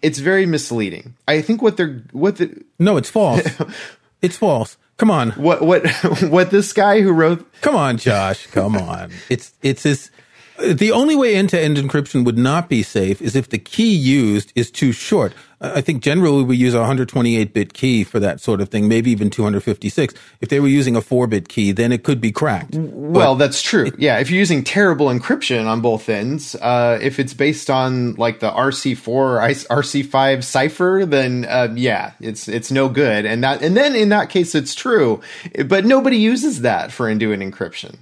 it's 0.01 0.19
very 0.19 0.45
misleading. 0.45 1.15
I 1.27 1.41
think 1.41 1.61
what 1.61 1.77
they're 1.77 2.03
what 2.11 2.37
the 2.37 2.63
No, 2.79 2.97
it's 2.97 3.09
false. 3.09 3.45
it's 4.21 4.37
false. 4.37 4.77
Come 4.97 5.11
on. 5.11 5.31
What 5.31 5.61
what 5.61 5.87
what 6.29 6.51
this 6.51 6.73
guy 6.73 7.01
who 7.01 7.11
wrote 7.11 7.45
Come 7.61 7.75
on, 7.75 7.97
Josh. 7.97 8.47
Come 8.47 8.75
on. 8.91 9.11
It's 9.29 9.53
it's 9.61 9.83
this 9.83 10.09
the 10.59 10.91
only 10.91 11.15
way 11.15 11.35
end-to-end 11.35 11.77
encryption 11.77 12.25
would 12.25 12.37
not 12.37 12.67
be 12.67 12.81
safe 12.81 13.21
is 13.21 13.35
if 13.35 13.49
the 13.49 13.59
key 13.59 13.93
used 13.93 14.51
is 14.55 14.71
too 14.71 14.91
short. 14.91 15.33
I 15.59 15.81
think 15.81 16.03
generally 16.03 16.43
we 16.43 16.55
use 16.55 16.75
a 16.75 16.79
128 16.79 17.51
bit 17.51 17.73
key 17.73 18.03
for 18.03 18.19
that 18.19 18.39
sort 18.39 18.61
of 18.61 18.69
thing, 18.69 18.87
maybe 18.87 19.09
even 19.09 19.31
256. 19.31 20.13
If 20.39 20.49
they 20.49 20.59
were 20.59 20.67
using 20.67 20.95
a 20.95 21.01
4 21.01 21.25
bit 21.25 21.49
key, 21.49 21.71
then 21.71 21.91
it 21.91 22.03
could 22.03 22.21
be 22.21 22.31
cracked. 22.31 22.75
Well, 22.75 23.33
but 23.33 23.39
that's 23.39 23.63
true. 23.63 23.87
It, 23.87 23.99
yeah. 23.99 24.19
If 24.19 24.29
you're 24.29 24.37
using 24.37 24.63
terrible 24.63 25.07
encryption 25.07 25.65
on 25.65 25.81
both 25.81 26.09
ends, 26.09 26.53
uh, 26.55 26.99
if 27.01 27.19
it's 27.19 27.33
based 27.33 27.71
on 27.71 28.13
like 28.15 28.39
the 28.39 28.51
RC4 28.51 29.07
or 29.07 29.39
RC5 29.39 30.43
cipher, 30.43 31.05
then, 31.07 31.45
uh, 31.45 31.69
yeah, 31.75 32.11
it's, 32.19 32.47
it's 32.47 32.71
no 32.71 32.87
good. 32.87 33.25
And 33.25 33.43
that, 33.43 33.63
and 33.63 33.75
then 33.75 33.95
in 33.95 34.09
that 34.09 34.29
case, 34.29 34.53
it's 34.53 34.75
true. 34.75 35.21
But 35.65 35.85
nobody 35.85 36.17
uses 36.17 36.61
that 36.61 36.91
for 36.91 37.07
end-to-end 37.07 37.41
encryption. 37.41 37.97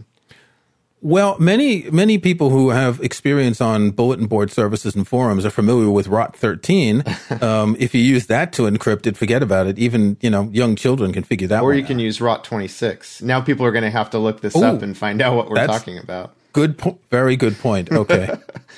Well, 1.06 1.38
many 1.38 1.84
many 1.92 2.18
people 2.18 2.50
who 2.50 2.72
have 2.72 3.00
experience 3.00 3.62
on 3.62 3.92
bulletin 3.92 4.26
board 4.26 4.50
services 4.50 4.96
and 4.96 5.08
forums 5.08 5.46
are 5.46 5.52
familiar 5.52 5.92
with 5.92 6.08
ROT 6.08 6.36
thirteen. 6.36 7.04
um, 7.42 7.76
if 7.78 7.94
you 7.94 8.02
use 8.02 8.26
that 8.26 8.52
to 8.54 8.64
encrypt 8.64 9.06
it, 9.06 9.16
forget 9.16 9.44
about 9.44 9.68
it. 9.68 9.78
Even 9.78 10.18
you 10.20 10.32
know 10.32 10.50
young 10.52 10.76
children 10.76 11.14
can 11.14 11.22
figure 11.22 11.48
that. 11.48 11.60
Out. 11.60 11.64
Or 11.64 11.76
you 11.76 11.84
out. 11.84 11.88
can 11.90 12.00
use 12.00 12.20
ROT 12.20 12.44
twenty 12.44 12.68
six. 12.68 13.22
Now 13.22 13.40
people 13.40 13.68
are 13.68 13.72
going 13.72 13.84
to 13.84 13.92
have 13.92 14.10
to 14.10 14.18
look 14.18 14.42
this 14.42 14.56
Ooh, 14.56 14.64
up 14.64 14.82
and 14.82 14.98
find 14.98 15.22
out 15.22 15.36
what 15.36 15.48
we're 15.48 15.68
talking 15.68 16.00
about. 16.00 16.34
Good, 16.54 16.76
po- 16.76 16.98
very 17.12 17.36
good 17.36 17.60
point. 17.60 17.92
Okay, 17.92 18.36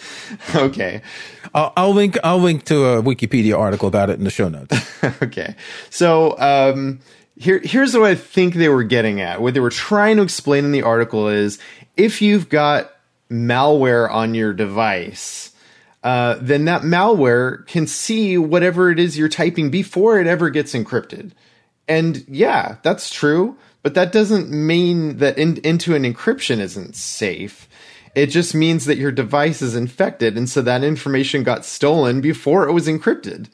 okay. 0.55 1.01
I'll, 1.53 1.71
I'll, 1.77 1.93
link. 1.93 2.17
I'll 2.25 2.39
link 2.39 2.65
to 2.65 2.83
a 2.87 3.01
Wikipedia 3.01 3.57
article 3.57 3.87
about 3.87 4.09
it 4.09 4.17
in 4.17 4.25
the 4.25 4.31
show 4.31 4.49
notes. 4.49 4.75
okay, 5.21 5.55
so. 5.89 6.37
Um, 6.37 6.99
here, 7.39 7.61
here's 7.63 7.93
what 7.93 8.05
I 8.05 8.15
think 8.15 8.55
they 8.55 8.69
were 8.69 8.83
getting 8.83 9.21
at. 9.21 9.41
What 9.41 9.53
they 9.53 9.59
were 9.59 9.69
trying 9.69 10.17
to 10.17 10.23
explain 10.23 10.65
in 10.65 10.71
the 10.71 10.81
article 10.81 11.27
is 11.27 11.59
if 11.97 12.21
you've 12.21 12.47
got 12.49 12.91
malware 13.29 14.09
on 14.09 14.33
your 14.33 14.53
device, 14.53 15.51
uh, 16.03 16.37
then 16.39 16.65
that 16.65 16.83
malware 16.83 17.65
can 17.67 17.87
see 17.87 18.37
whatever 18.37 18.91
it 18.91 18.99
is 18.99 19.17
you're 19.17 19.27
typing 19.27 19.69
before 19.69 20.19
it 20.19 20.27
ever 20.27 20.49
gets 20.49 20.73
encrypted. 20.73 21.31
And 21.87 22.23
yeah, 22.27 22.77
that's 22.83 23.09
true, 23.09 23.57
but 23.81 23.93
that 23.95 24.11
doesn't 24.11 24.49
mean 24.49 25.17
that 25.17 25.37
in, 25.37 25.57
end-to-end 25.65 26.05
encryption 26.05 26.59
isn't 26.59 26.95
safe. 26.95 27.67
It 28.15 28.27
just 28.27 28.55
means 28.55 28.85
that 28.85 28.97
your 28.97 29.11
device 29.11 29.61
is 29.61 29.75
infected, 29.75 30.37
and 30.37 30.49
so 30.49 30.61
that 30.61 30.83
information 30.83 31.43
got 31.43 31.65
stolen 31.65 32.21
before 32.21 32.67
it 32.67 32.73
was 32.73 32.87
encrypted. 32.87 33.47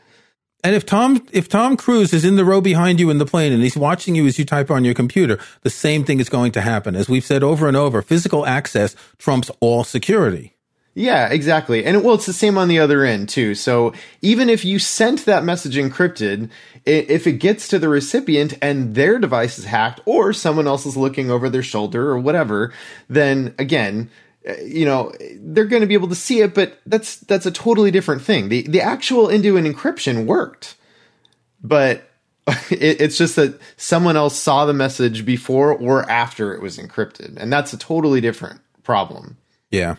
And 0.64 0.76
if 0.76 0.86
Tom 0.86 1.28
if 1.32 1.50
Tom 1.50 1.76
Cruise 1.76 2.14
is 2.14 2.24
in 2.24 2.38
the 2.38 2.46
row 2.46 2.62
behind 2.62 3.00
you 3.00 3.10
in 3.10 3.18
the 3.18 3.26
plane 3.26 3.52
and 3.52 3.62
he's 3.62 3.76
watching 3.76 4.16
you 4.16 4.26
as 4.26 4.40
you 4.40 4.46
type 4.46 4.72
on 4.72 4.86
your 4.86 4.94
computer, 4.94 5.38
the 5.62 5.70
same 5.70 6.06
thing 6.06 6.20
is 6.20 6.30
going 6.30 6.54
to 6.54 6.62
happen. 6.62 6.96
As 6.96 7.10
we've 7.10 7.26
said 7.26 7.44
over 7.44 7.68
and 7.68 7.76
over, 7.76 8.02
physical 8.02 8.46
access 8.46 8.96
trumps 9.18 9.52
all 9.60 9.84
security. 9.84 10.54
Yeah, 10.96 11.28
exactly. 11.30 11.84
And 11.84 12.04
well, 12.04 12.14
it's 12.14 12.28
the 12.28 12.34
same 12.34 12.58
on 12.58 12.68
the 12.68 12.80
other 12.80 13.04
end 13.04 13.28
too. 13.28 13.56
So 13.56 13.94
even 14.22 14.48
if 14.48 14.64
you 14.64 14.78
sent 14.78 15.26
that 15.26 15.44
message 15.44 15.76
encrypted, 15.76 16.50
if 16.86 17.26
it 17.26 17.34
gets 17.34 17.68
to 17.70 17.80
the 17.80 17.90
recipient 17.90 18.54
and 18.62 18.94
their 18.94 19.18
device 19.18 19.58
is 19.58 19.66
hacked 19.66 20.02
or 20.06 20.34
someone 20.34 20.68
else 20.68 20.86
is 20.86 20.96
looking 20.96 21.32
over 21.32 21.50
their 21.50 21.64
shoulder 21.64 22.10
or 22.10 22.20
whatever, 22.20 22.72
then 23.10 23.56
again, 23.58 24.10
Uh, 24.48 24.56
you 24.64 24.86
know 24.86 25.14
they're 25.40 25.66
going 25.66 25.82
to 25.82 25.88
be 25.88 25.94
able 25.94 26.10
to 26.10 26.16
see 26.16 26.42
it 26.42 26.54
but 26.54 26.80
that's 26.86 27.18
that's 27.18 27.46
a 27.46 27.52
totally 27.52 27.92
different 27.92 28.22
thing. 28.22 28.50
The 28.50 28.64
the 28.64 28.82
actual 28.82 29.30
end-to-end 29.30 29.68
encryption 29.68 30.26
worked 30.26 30.76
but 31.62 32.10
it, 32.70 33.02
it's 33.02 33.18
just 33.18 33.36
that 33.38 33.60
someone 33.78 34.18
else 34.18 34.38
saw 34.38 34.66
the 34.66 34.74
message 34.74 35.26
before 35.26 35.74
or 35.74 36.10
after 36.10 36.54
it 36.54 36.62
was 36.62 36.78
encrypted 36.78 37.38
and 37.38 37.52
that's 37.52 37.74
a 37.74 37.78
totally 37.78 38.22
different 38.22 38.60
problem. 38.84 39.38
Yeah 39.72 39.96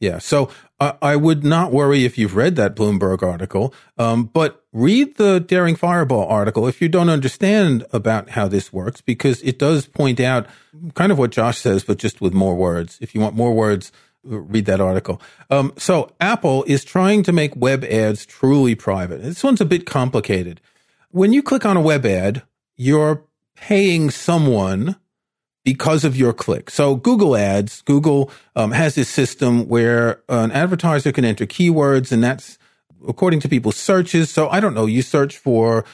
yeah 0.00 0.18
so 0.18 0.50
uh, 0.78 0.92
I 1.00 1.16
would 1.16 1.42
not 1.42 1.72
worry 1.72 2.04
if 2.04 2.18
you've 2.18 2.36
read 2.36 2.56
that 2.56 2.76
Bloomberg 2.76 3.22
article, 3.22 3.72
um, 3.96 4.24
but 4.24 4.62
read 4.72 5.16
the 5.16 5.40
Daring 5.40 5.74
Fireball 5.74 6.26
article 6.28 6.66
if 6.66 6.82
you 6.82 6.88
don't 6.88 7.08
understand 7.08 7.86
about 7.92 8.30
how 8.30 8.46
this 8.46 8.72
works, 8.72 9.00
because 9.00 9.40
it 9.42 9.58
does 9.58 9.86
point 9.86 10.20
out 10.20 10.46
kind 10.94 11.10
of 11.10 11.18
what 11.18 11.30
Josh 11.30 11.58
says, 11.58 11.82
but 11.82 11.96
just 11.96 12.20
with 12.20 12.34
more 12.34 12.54
words. 12.54 12.98
If 13.00 13.14
you 13.14 13.22
want 13.22 13.34
more 13.34 13.54
words, 13.54 13.90
read 14.22 14.66
that 14.66 14.80
article. 14.80 15.20
Um, 15.50 15.72
so 15.78 16.12
Apple 16.20 16.64
is 16.64 16.84
trying 16.84 17.22
to 17.22 17.32
make 17.32 17.56
web 17.56 17.82
ads 17.84 18.26
truly 18.26 18.74
private. 18.74 19.22
This 19.22 19.42
one's 19.42 19.62
a 19.62 19.66
bit 19.66 19.86
complicated. 19.86 20.60
When 21.10 21.32
you 21.32 21.42
click 21.42 21.64
on 21.64 21.78
a 21.78 21.82
web 21.82 22.04
ad, 22.04 22.42
you're 22.76 23.24
paying 23.54 24.10
someone 24.10 24.96
because 25.66 26.04
of 26.04 26.16
your 26.16 26.32
click. 26.32 26.70
So 26.70 26.94
Google 26.94 27.36
Ads, 27.36 27.82
Google 27.82 28.30
um, 28.54 28.70
has 28.70 28.94
this 28.94 29.08
system 29.08 29.66
where 29.68 30.22
an 30.28 30.52
advertiser 30.52 31.10
can 31.10 31.24
enter 31.24 31.44
keywords, 31.44 32.12
and 32.12 32.22
that's 32.22 32.56
according 33.08 33.40
to 33.40 33.48
people's 33.48 33.76
searches. 33.76 34.30
So 34.30 34.48
I 34.48 34.60
don't 34.60 34.74
know, 34.74 34.86
you 34.86 35.02
search 35.02 35.36
for 35.36 35.84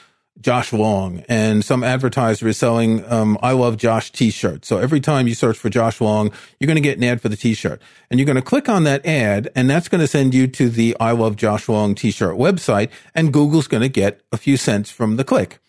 Josh 0.42 0.74
Long, 0.74 1.24
and 1.26 1.64
some 1.64 1.82
advertiser 1.82 2.48
is 2.48 2.58
selling 2.58 3.02
um, 3.10 3.38
"I 3.42 3.52
love 3.52 3.78
Josh" 3.78 4.12
T-shirt. 4.12 4.66
So 4.66 4.76
every 4.76 5.00
time 5.00 5.26
you 5.26 5.34
search 5.34 5.56
for 5.56 5.70
Josh 5.70 6.02
Long, 6.02 6.32
you're 6.60 6.66
going 6.66 6.74
to 6.74 6.82
get 6.82 6.98
an 6.98 7.04
ad 7.04 7.22
for 7.22 7.30
the 7.30 7.36
T-shirt, 7.36 7.80
and 8.10 8.20
you're 8.20 8.26
going 8.26 8.36
to 8.36 8.42
click 8.42 8.68
on 8.68 8.84
that 8.84 9.06
ad, 9.06 9.48
and 9.56 9.70
that's 9.70 9.88
going 9.88 10.02
to 10.02 10.06
send 10.06 10.34
you 10.34 10.48
to 10.48 10.68
the 10.68 10.94
"I 11.00 11.12
love 11.12 11.36
Josh 11.36 11.66
Long" 11.66 11.94
T-shirt 11.94 12.36
website, 12.36 12.90
and 13.14 13.32
Google's 13.32 13.68
going 13.68 13.82
to 13.82 13.88
get 13.88 14.20
a 14.32 14.36
few 14.36 14.58
cents 14.58 14.90
from 14.90 15.16
the 15.16 15.24
click 15.24 15.61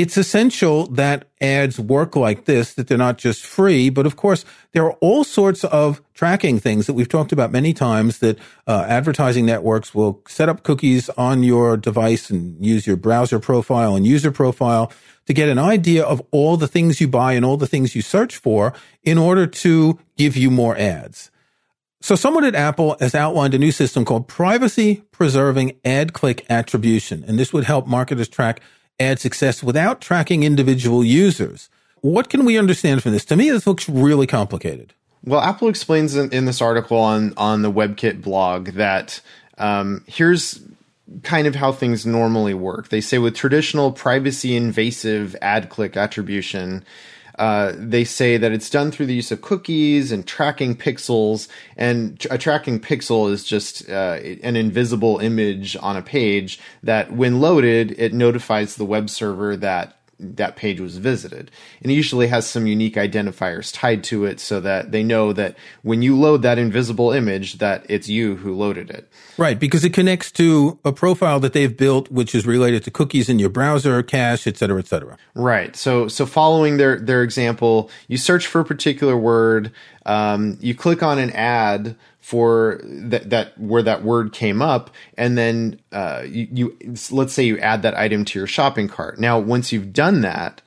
it's 0.00 0.16
essential 0.16 0.86
that 0.86 1.28
ads 1.42 1.78
work 1.78 2.16
like 2.16 2.46
this, 2.46 2.72
that 2.72 2.88
they're 2.88 2.96
not 2.96 3.18
just 3.18 3.44
free, 3.44 3.90
but 3.90 4.06
of 4.06 4.16
course, 4.16 4.46
there 4.72 4.82
are 4.84 4.94
all 5.02 5.24
sorts 5.24 5.62
of 5.64 6.00
tracking 6.14 6.58
things 6.58 6.86
that 6.86 6.94
we've 6.94 7.08
talked 7.08 7.32
about 7.32 7.52
many 7.52 7.74
times 7.74 8.20
that 8.20 8.38
uh, 8.66 8.86
advertising 8.88 9.44
networks 9.44 9.94
will 9.94 10.22
set 10.26 10.48
up 10.48 10.62
cookies 10.62 11.10
on 11.10 11.42
your 11.42 11.76
device 11.76 12.30
and 12.30 12.64
use 12.64 12.86
your 12.86 12.96
browser 12.96 13.38
profile 13.38 13.94
and 13.94 14.06
user 14.06 14.32
profile 14.32 14.90
to 15.26 15.34
get 15.34 15.50
an 15.50 15.58
idea 15.58 16.02
of 16.02 16.22
all 16.30 16.56
the 16.56 16.68
things 16.68 16.98
you 16.98 17.06
buy 17.06 17.34
and 17.34 17.44
all 17.44 17.58
the 17.58 17.66
things 17.66 17.94
you 17.94 18.00
search 18.00 18.38
for 18.38 18.72
in 19.02 19.18
order 19.18 19.46
to 19.46 19.98
give 20.16 20.34
you 20.34 20.50
more 20.50 20.78
ads. 20.78 21.30
So 22.00 22.14
someone 22.14 22.44
at 22.44 22.54
Apple 22.54 22.96
has 23.00 23.14
outlined 23.14 23.52
a 23.52 23.58
new 23.58 23.72
system 23.72 24.06
called 24.06 24.28
privacy 24.28 25.02
preserving 25.10 25.78
ad 25.84 26.14
click 26.14 26.46
attribution. 26.48 27.22
And 27.28 27.38
this 27.38 27.52
would 27.52 27.64
help 27.64 27.86
marketers 27.86 28.28
track 28.28 28.62
ad 29.00 29.18
success 29.18 29.62
without 29.62 30.00
tracking 30.00 30.42
individual 30.44 31.02
users. 31.02 31.68
What 32.02 32.28
can 32.28 32.44
we 32.44 32.58
understand 32.58 33.02
from 33.02 33.12
this? 33.12 33.24
To 33.26 33.36
me, 33.36 33.50
this 33.50 33.66
looks 33.66 33.88
really 33.88 34.26
complicated. 34.26 34.94
Well, 35.24 35.40
Apple 35.40 35.68
explains 35.68 36.14
in, 36.16 36.30
in 36.30 36.44
this 36.44 36.62
article 36.62 36.98
on 36.98 37.34
on 37.36 37.62
the 37.62 37.72
WebKit 37.72 38.22
blog 38.22 38.68
that 38.68 39.20
um, 39.58 40.04
here's 40.06 40.60
kind 41.22 41.46
of 41.46 41.54
how 41.54 41.72
things 41.72 42.06
normally 42.06 42.54
work. 42.54 42.88
They 42.88 43.00
say 43.00 43.18
with 43.18 43.34
traditional 43.34 43.92
privacy 43.92 44.56
invasive 44.56 45.36
ad 45.42 45.68
click 45.68 45.96
attribution, 45.96 46.84
uh, 47.38 47.72
they 47.76 48.04
say 48.04 48.36
that 48.36 48.52
it's 48.52 48.70
done 48.70 48.90
through 48.90 49.06
the 49.06 49.14
use 49.14 49.30
of 49.30 49.40
cookies 49.40 50.12
and 50.12 50.26
tracking 50.26 50.76
pixels. 50.76 51.48
And 51.76 52.24
a 52.30 52.38
tracking 52.38 52.80
pixel 52.80 53.30
is 53.30 53.44
just 53.44 53.88
uh, 53.88 54.18
an 54.42 54.56
invisible 54.56 55.18
image 55.18 55.76
on 55.80 55.96
a 55.96 56.02
page 56.02 56.58
that, 56.82 57.12
when 57.12 57.40
loaded, 57.40 57.98
it 57.98 58.12
notifies 58.12 58.76
the 58.76 58.84
web 58.84 59.10
server 59.10 59.56
that 59.56 59.99
that 60.20 60.56
page 60.56 60.80
was 60.80 60.98
visited. 60.98 61.50
And 61.82 61.90
it 61.90 61.94
usually 61.94 62.28
has 62.28 62.48
some 62.48 62.66
unique 62.66 62.94
identifiers 62.94 63.72
tied 63.74 64.04
to 64.04 64.24
it 64.24 64.40
so 64.40 64.60
that 64.60 64.92
they 64.92 65.02
know 65.02 65.32
that 65.32 65.56
when 65.82 66.02
you 66.02 66.16
load 66.16 66.42
that 66.42 66.58
invisible 66.58 67.10
image 67.12 67.58
that 67.58 67.84
it's 67.88 68.08
you 68.08 68.36
who 68.36 68.54
loaded 68.54 68.90
it. 68.90 69.08
Right, 69.36 69.58
because 69.58 69.84
it 69.84 69.92
connects 69.92 70.30
to 70.32 70.78
a 70.84 70.92
profile 70.92 71.40
that 71.40 71.52
they've 71.52 71.76
built 71.76 72.10
which 72.10 72.34
is 72.34 72.46
related 72.46 72.84
to 72.84 72.90
cookies 72.90 73.28
in 73.28 73.38
your 73.38 73.48
browser, 73.48 74.02
cache, 74.02 74.46
et 74.46 74.56
cetera, 74.56 74.78
et 74.78 74.86
cetera. 74.86 75.16
Right. 75.34 75.74
So 75.76 76.08
so 76.08 76.26
following 76.26 76.76
their 76.76 76.98
their 76.98 77.22
example, 77.22 77.90
you 78.08 78.16
search 78.16 78.46
for 78.46 78.60
a 78.60 78.64
particular 78.64 79.16
word, 79.16 79.72
um, 80.06 80.58
you 80.60 80.74
click 80.74 81.02
on 81.02 81.18
an 81.18 81.30
ad 81.30 81.96
for 82.30 82.80
that 82.84 83.28
that 83.30 83.58
where 83.58 83.82
that 83.82 84.04
word 84.04 84.32
came 84.32 84.62
up 84.62 84.88
and 85.16 85.36
then 85.36 85.80
uh, 85.90 86.22
you, 86.24 86.46
you 86.52 86.78
let's 87.10 87.32
say 87.32 87.42
you 87.42 87.58
add 87.58 87.82
that 87.82 87.96
item 87.96 88.24
to 88.24 88.38
your 88.38 88.46
shopping 88.46 88.86
cart. 88.86 89.18
Now 89.18 89.40
once 89.40 89.72
you've 89.72 89.92
done 89.92 90.20
that 90.20 90.62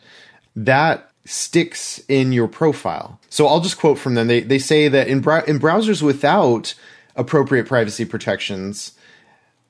that 0.58 1.10
sticks 1.23 2.04
in 2.10 2.34
your 2.34 2.49
profile. 2.49 3.17
So 3.30 3.47
i'll 3.47 3.62
just 3.62 3.80
quote 3.80 3.97
from 3.97 4.15
them. 4.15 4.28
They, 4.28 4.41
they 4.41 4.60
say 4.60 4.89
that 4.89 5.08
in, 5.08 5.19
in 5.19 5.23
browsers 5.23 6.02
without 6.02 6.73
appropriate 7.15 7.65
privacy 7.65 8.04
protections 8.04 8.91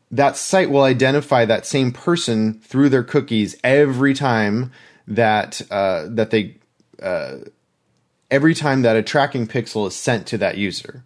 that 0.10 0.36
site 0.36 0.72
will 0.72 0.82
identify 0.82 1.46
that 1.46 1.68
same 1.68 1.92
person 1.92 2.56
through 2.62 2.90
their 2.90 3.04
cookies 3.04 3.56
every 3.64 4.16
time 4.16 4.72
that 5.08 5.62
uh, 5.70 6.08
that 6.10 6.32
they 6.32 6.56
uh, 7.04 7.36
every 8.32 8.56
time 8.56 8.82
that 8.82 8.96
a 8.96 9.04
tracking 9.04 9.46
pixel 9.46 9.88
is 9.88 9.96
sent 9.96 10.26
to 10.26 10.40
that 10.40 10.58
user 10.58 11.04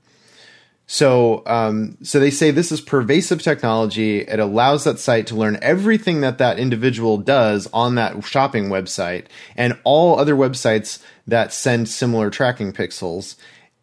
so, 0.90 1.44
um, 1.46 1.98
so 2.02 2.18
they 2.18 2.32
say 2.32 2.50
this 2.50 2.72
is 2.72 2.80
pervasive 2.80 3.42
technology. 3.42 4.22
It 4.22 4.40
allows 4.40 4.86
that 4.86 5.00
site 5.00 5.28
to 5.28 5.36
learn 5.36 5.60
everything 5.62 6.22
that 6.22 6.38
that 6.38 6.58
individual 6.58 7.18
does 7.18 7.68
on 7.74 7.96
that 7.96 8.24
shopping 8.24 8.70
website 8.70 9.26
and 9.58 9.78
all 9.84 10.18
other 10.18 10.34
websites 10.34 11.04
that 11.28 11.52
send 11.52 11.90
similar 11.90 12.30
tracking 12.30 12.72
pixels. 12.72 13.36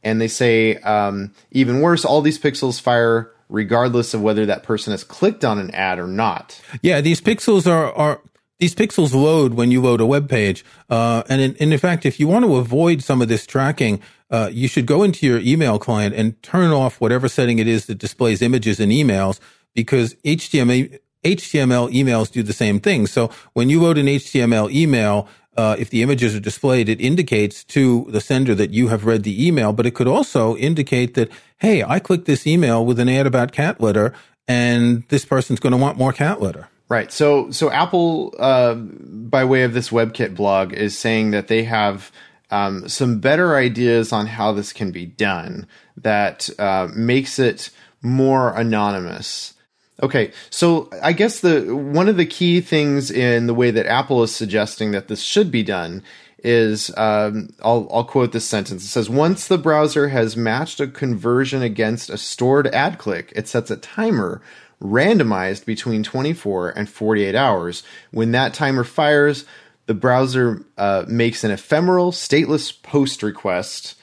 And 0.03 0.19
they 0.19 0.29
say, 0.29 0.77
um, 0.79 1.33
even 1.51 1.83
worse, 1.83 2.07
all 2.07 2.23
these 2.23 2.39
pixels 2.39 2.81
fire 2.81 3.31
regardless 3.51 4.15
of 4.15 4.23
whether 4.23 4.47
that 4.47 4.63
person 4.63 4.91
has 4.91 5.05
clicked 5.05 5.45
on 5.45 5.59
an 5.59 5.71
ad 5.73 5.99
or 5.99 6.07
not. 6.07 6.61
Yeah, 6.81 7.03
these 7.03 7.21
pixels 7.21 7.71
are, 7.71 7.93
are 7.93 8.21
these 8.59 8.75
pixels 8.75 9.15
load 9.15 9.55
when 9.55 9.71
you 9.71 9.81
load 9.81 10.01
a 10.01 10.07
web 10.07 10.29
page. 10.29 10.65
Uh, 10.89 11.23
and, 11.29 11.41
in, 11.41 11.57
and 11.59 11.73
in 11.73 11.79
fact, 11.79 12.07
if 12.07 12.21
you 12.21 12.29
want 12.29 12.45
to 12.45 12.57
avoid 12.57 13.03
some 13.03 13.21
of 13.21 13.29
this 13.29 13.47
tracking, 13.47 14.01
uh, 14.31 14.49
you 14.53 14.69
should 14.69 14.87
go 14.87 15.03
into 15.03 15.27
your 15.27 15.39
email 15.41 15.79
client 15.79 16.15
and 16.15 16.41
turn 16.43 16.71
off 16.71 17.01
whatever 17.01 17.29
setting 17.29 17.59
it 17.59 17.67
is 17.67 17.87
that 17.87 17.99
displays 17.99 18.43
images 18.43 18.81
in 18.81 18.91
emails 18.91 19.41
because 19.75 20.15
HTML, 20.25 20.99
HTML 21.25 21.93
emails 21.93 22.31
do 22.31 22.43
the 22.43 22.53
same 22.53 22.81
thing. 22.81 23.07
So 23.07 23.31
when 23.55 23.71
you 23.71 23.83
load 23.83 23.99
an 23.99 24.07
HTML 24.07 24.71
email, 24.73 25.29
uh, 25.57 25.77
if 25.79 25.91
the 25.91 26.03
images 26.03 26.35
are 26.35 26.41
displayed, 26.41 26.89
it 26.89 27.01
indicates 27.01 27.65
to 27.65 28.07
the 28.11 28.21
sender 28.21 28.55
that 28.55 28.71
you 28.71 28.89
have 28.89 29.05
read 29.05 29.23
the 29.23 29.47
email, 29.47 29.73
but 29.73 29.87
it 29.87 29.95
could 29.95 30.09
also 30.09 30.57
indicate 30.57 31.15
that, 31.15 31.31
hey, 31.59 31.83
I 31.83 31.99
clicked 31.99 32.27
this 32.27 32.47
email 32.47 32.85
with 32.85 32.99
an 32.99 33.09
ad 33.09 33.27
about 33.27 33.53
cat 33.53 33.81
litter, 33.81 34.13
and 34.49 35.05
this 35.09 35.25
person's 35.25 35.61
going 35.61 35.73
to 35.73 35.79
want 35.79 35.97
more 35.97 36.13
cat 36.13 36.41
litter. 36.41 36.69
Right. 36.89 37.11
So, 37.11 37.51
so 37.51 37.71
Apple, 37.71 38.35
uh, 38.39 38.75
by 38.75 39.45
way 39.45 39.63
of 39.63 39.73
this 39.73 39.89
WebKit 39.89 40.37
blog, 40.37 40.73
is 40.73 40.97
saying 40.97 41.31
that 41.31 41.49
they 41.49 41.65
have 41.65 42.13
um, 42.51 42.89
some 42.89 43.21
better 43.21 43.57
ideas 43.57 44.13
on 44.13 44.27
how 44.27 44.53
this 44.53 44.73
can 44.73 44.91
be 44.91 45.07
done 45.07 45.67
that 45.97 46.51
uh, 46.59 46.89
makes 46.95 47.39
it 47.39 47.71
more 48.03 48.55
anonymous. 48.55 49.55
Okay, 50.03 50.33
so 50.51 50.91
I 51.03 51.13
guess 51.13 51.41
the 51.41 51.75
one 51.75 52.09
of 52.09 52.17
the 52.17 52.27
key 52.27 52.61
things 52.61 53.11
in 53.11 53.47
the 53.47 53.55
way 53.55 53.71
that 53.71 53.87
Apple 53.87 54.23
is 54.23 54.35
suggesting 54.35 54.91
that 54.91 55.09
this 55.09 55.23
should 55.23 55.51
be 55.51 55.63
done 55.63 56.03
is 56.45 56.91
um, 56.97 57.49
I'll, 57.63 57.89
I'll 57.91 58.05
quote 58.05 58.33
this 58.33 58.47
sentence. 58.47 58.85
It 58.85 58.89
says, 58.89 59.09
Once 59.09 59.49
the 59.49 59.57
browser 59.57 60.09
has 60.09 60.37
matched 60.37 60.79
a 60.79 60.87
conversion 60.87 61.63
against 61.63 62.11
a 62.11 62.19
stored 62.19 62.67
ad 62.69 62.99
click, 62.99 63.33
it 63.35 63.49
sets 63.49 63.71
a 63.71 63.77
timer 63.77 64.43
randomized 64.83 65.65
between 65.65 66.03
24 66.03 66.71
and 66.71 66.89
48 66.89 67.35
hours. 67.35 67.83
When 68.11 68.33
that 68.33 68.55
timer 68.55 68.85
fires, 68.85 69.45
the 69.87 69.95
browser 69.95 70.65
uh, 70.79 71.05
makes 71.07 71.45
an 71.45 71.51
ephemeral, 71.51 72.13
stateless 72.13 72.83
post 72.83 73.23
request 73.23 73.97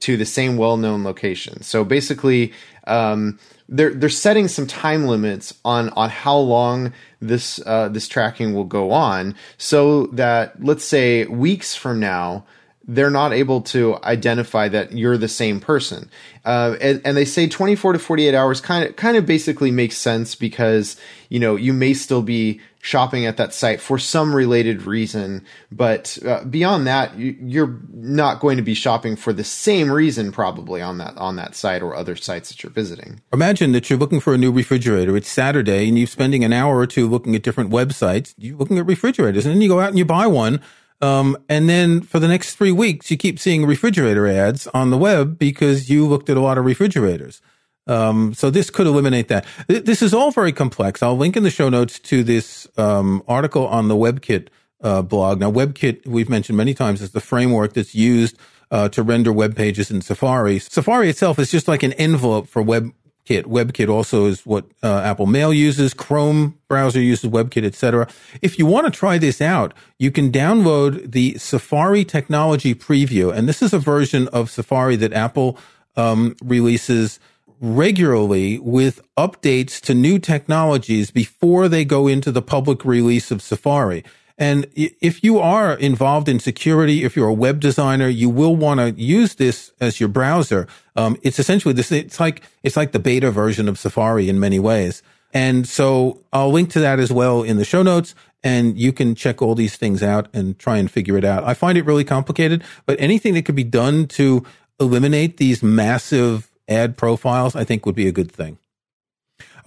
to 0.00 0.16
the 0.16 0.24
same 0.24 0.56
well-known 0.56 1.04
location. 1.04 1.62
So 1.62 1.84
basically, 1.84 2.52
um, 2.86 3.38
they're 3.68 3.92
they're 3.92 4.08
setting 4.08 4.48
some 4.48 4.66
time 4.66 5.06
limits 5.06 5.52
on 5.64 5.90
on 5.90 6.08
how 6.08 6.38
long 6.38 6.92
this 7.20 7.60
uh, 7.66 7.88
this 7.88 8.08
tracking 8.08 8.54
will 8.54 8.64
go 8.64 8.90
on, 8.92 9.34
so 9.58 10.06
that 10.06 10.62
let's 10.64 10.84
say 10.84 11.26
weeks 11.26 11.74
from 11.74 12.00
now, 12.00 12.46
they're 12.88 13.10
not 13.10 13.34
able 13.34 13.60
to 13.60 13.98
identify 14.02 14.66
that 14.68 14.92
you're 14.92 15.18
the 15.18 15.28
same 15.28 15.60
person. 15.60 16.10
Uh, 16.44 16.76
and, 16.80 17.02
and, 17.04 17.16
they 17.16 17.26
say 17.26 17.46
24 17.46 17.92
to 17.92 17.98
48 17.98 18.34
hours 18.34 18.60
kind 18.62 18.88
of 18.88 18.96
kind 18.96 19.18
of 19.18 19.26
basically 19.26 19.70
makes 19.70 19.98
sense 19.98 20.34
because 20.34 20.96
you 21.28 21.38
know 21.38 21.56
you 21.56 21.74
may 21.74 21.92
still 21.92 22.22
be 22.22 22.58
shopping 22.80 23.26
at 23.26 23.36
that 23.36 23.52
site 23.52 23.80
for 23.80 23.98
some 23.98 24.34
related 24.34 24.82
reason, 24.82 25.44
but 25.70 26.16
uh, 26.24 26.42
beyond 26.44 26.86
that, 26.86 27.14
you, 27.18 27.64
are 27.64 27.78
not 27.92 28.40
going 28.40 28.56
to 28.56 28.62
be 28.62 28.72
shopping 28.72 29.16
for 29.16 29.32
the 29.32 29.44
same 29.44 29.90
reason 29.90 30.32
probably 30.32 30.80
on 30.80 30.96
that 30.96 31.14
on 31.18 31.36
that 31.36 31.54
site 31.54 31.82
or 31.82 31.94
other 31.94 32.16
sites 32.16 32.48
that 32.48 32.62
you're 32.62 32.72
visiting. 32.72 33.20
Imagine 33.32 33.72
that 33.72 33.90
you're 33.90 33.98
looking 33.98 34.20
for 34.20 34.32
a 34.32 34.38
new 34.38 34.50
refrigerator. 34.50 35.14
It's 35.16 35.28
Saturday, 35.28 35.88
and 35.88 35.98
you're 35.98 36.06
spending 36.06 36.42
an 36.44 36.54
hour 36.54 36.78
or 36.78 36.86
two 36.86 37.06
looking 37.06 37.34
at 37.36 37.42
different 37.42 37.70
websites. 37.70 38.34
You're 38.38 38.56
looking 38.56 38.78
at 38.78 38.86
refrigerators, 38.86 39.44
and 39.44 39.54
then 39.54 39.60
you 39.60 39.68
go 39.68 39.80
out 39.80 39.90
and 39.90 39.98
you 39.98 40.06
buy 40.06 40.26
one 40.26 40.62
um, 41.00 41.36
and 41.48 41.68
then 41.68 42.00
for 42.00 42.18
the 42.18 42.28
next 42.28 42.56
three 42.56 42.72
weeks, 42.72 43.10
you 43.10 43.16
keep 43.16 43.38
seeing 43.38 43.66
refrigerator 43.66 44.26
ads 44.26 44.66
on 44.68 44.90
the 44.90 44.98
web 44.98 45.38
because 45.38 45.88
you 45.88 46.06
looked 46.06 46.28
at 46.28 46.36
a 46.36 46.40
lot 46.40 46.58
of 46.58 46.64
refrigerators. 46.64 47.40
Um, 47.86 48.34
so 48.34 48.50
this 48.50 48.68
could 48.68 48.86
eliminate 48.86 49.28
that. 49.28 49.46
This 49.66 50.02
is 50.02 50.12
all 50.12 50.30
very 50.30 50.52
complex. 50.52 51.02
I'll 51.02 51.16
link 51.16 51.36
in 51.36 51.42
the 51.42 51.50
show 51.50 51.68
notes 51.68 51.98
to 52.00 52.22
this 52.22 52.68
um, 52.76 53.22
article 53.26 53.66
on 53.66 53.88
the 53.88 53.94
WebKit 53.94 54.48
uh, 54.82 55.02
blog. 55.02 55.40
Now, 55.40 55.50
WebKit, 55.50 56.06
we've 56.06 56.28
mentioned 56.28 56.58
many 56.58 56.74
times, 56.74 57.00
is 57.00 57.12
the 57.12 57.20
framework 57.20 57.72
that's 57.72 57.94
used 57.94 58.36
uh, 58.70 58.88
to 58.90 59.02
render 59.02 59.32
web 59.32 59.56
pages 59.56 59.90
in 59.90 60.02
Safari. 60.02 60.58
Safari 60.58 61.08
itself 61.08 61.38
is 61.38 61.50
just 61.50 61.66
like 61.68 61.82
an 61.82 61.94
envelope 61.94 62.46
for 62.48 62.60
web 62.60 62.92
WebKit. 63.28 63.44
WebKit 63.44 63.88
also 63.88 64.26
is 64.26 64.44
what 64.46 64.64
uh, 64.82 65.00
Apple 65.00 65.26
Mail 65.26 65.52
uses. 65.52 65.94
Chrome 65.94 66.58
browser 66.68 67.00
uses 67.00 67.30
WebKit, 67.30 67.64
etc. 67.64 68.08
If 68.42 68.58
you 68.58 68.66
want 68.66 68.86
to 68.86 68.98
try 68.98 69.18
this 69.18 69.40
out, 69.40 69.74
you 69.98 70.10
can 70.10 70.30
download 70.30 71.12
the 71.12 71.36
Safari 71.38 72.04
Technology 72.04 72.74
Preview, 72.74 73.34
and 73.34 73.48
this 73.48 73.62
is 73.62 73.72
a 73.72 73.78
version 73.78 74.28
of 74.28 74.50
Safari 74.50 74.96
that 74.96 75.12
Apple 75.12 75.58
um, 75.96 76.36
releases 76.42 77.20
regularly 77.60 78.58
with 78.60 79.00
updates 79.16 79.80
to 79.80 79.92
new 79.92 80.18
technologies 80.18 81.10
before 81.10 81.68
they 81.68 81.84
go 81.84 82.06
into 82.06 82.30
the 82.30 82.42
public 82.42 82.84
release 82.84 83.30
of 83.30 83.42
Safari. 83.42 84.04
And 84.38 84.66
if 84.74 85.24
you 85.24 85.40
are 85.40 85.74
involved 85.74 86.28
in 86.28 86.38
security, 86.38 87.02
if 87.02 87.16
you're 87.16 87.28
a 87.28 87.34
web 87.34 87.58
designer, 87.58 88.06
you 88.08 88.30
will 88.30 88.54
want 88.54 88.78
to 88.78 88.90
use 88.92 89.34
this 89.34 89.72
as 89.80 89.98
your 89.98 90.08
browser. 90.08 90.68
Um, 90.94 91.16
it's 91.22 91.40
essentially 91.40 91.74
this. 91.74 91.90
It's 91.90 92.20
like 92.20 92.42
it's 92.62 92.76
like 92.76 92.92
the 92.92 93.00
beta 93.00 93.32
version 93.32 93.68
of 93.68 93.78
Safari 93.78 94.28
in 94.28 94.38
many 94.38 94.60
ways. 94.60 95.02
And 95.34 95.68
so 95.68 96.24
I'll 96.32 96.52
link 96.52 96.70
to 96.70 96.80
that 96.80 97.00
as 97.00 97.12
well 97.12 97.42
in 97.42 97.58
the 97.58 97.64
show 97.64 97.82
notes, 97.82 98.14
and 98.42 98.78
you 98.78 98.92
can 98.92 99.14
check 99.14 99.42
all 99.42 99.54
these 99.54 99.76
things 99.76 100.02
out 100.02 100.28
and 100.32 100.58
try 100.58 100.78
and 100.78 100.90
figure 100.90 101.18
it 101.18 101.24
out. 101.24 101.44
I 101.44 101.54
find 101.54 101.76
it 101.76 101.84
really 101.84 102.04
complicated, 102.04 102.64
but 102.86 102.98
anything 103.00 103.34
that 103.34 103.44
could 103.44 103.56
be 103.56 103.64
done 103.64 104.06
to 104.08 104.44
eliminate 104.80 105.36
these 105.36 105.62
massive 105.62 106.50
ad 106.68 106.96
profiles, 106.96 107.56
I 107.56 107.64
think 107.64 107.84
would 107.84 107.94
be 107.94 108.06
a 108.06 108.12
good 108.12 108.30
thing. 108.30 108.58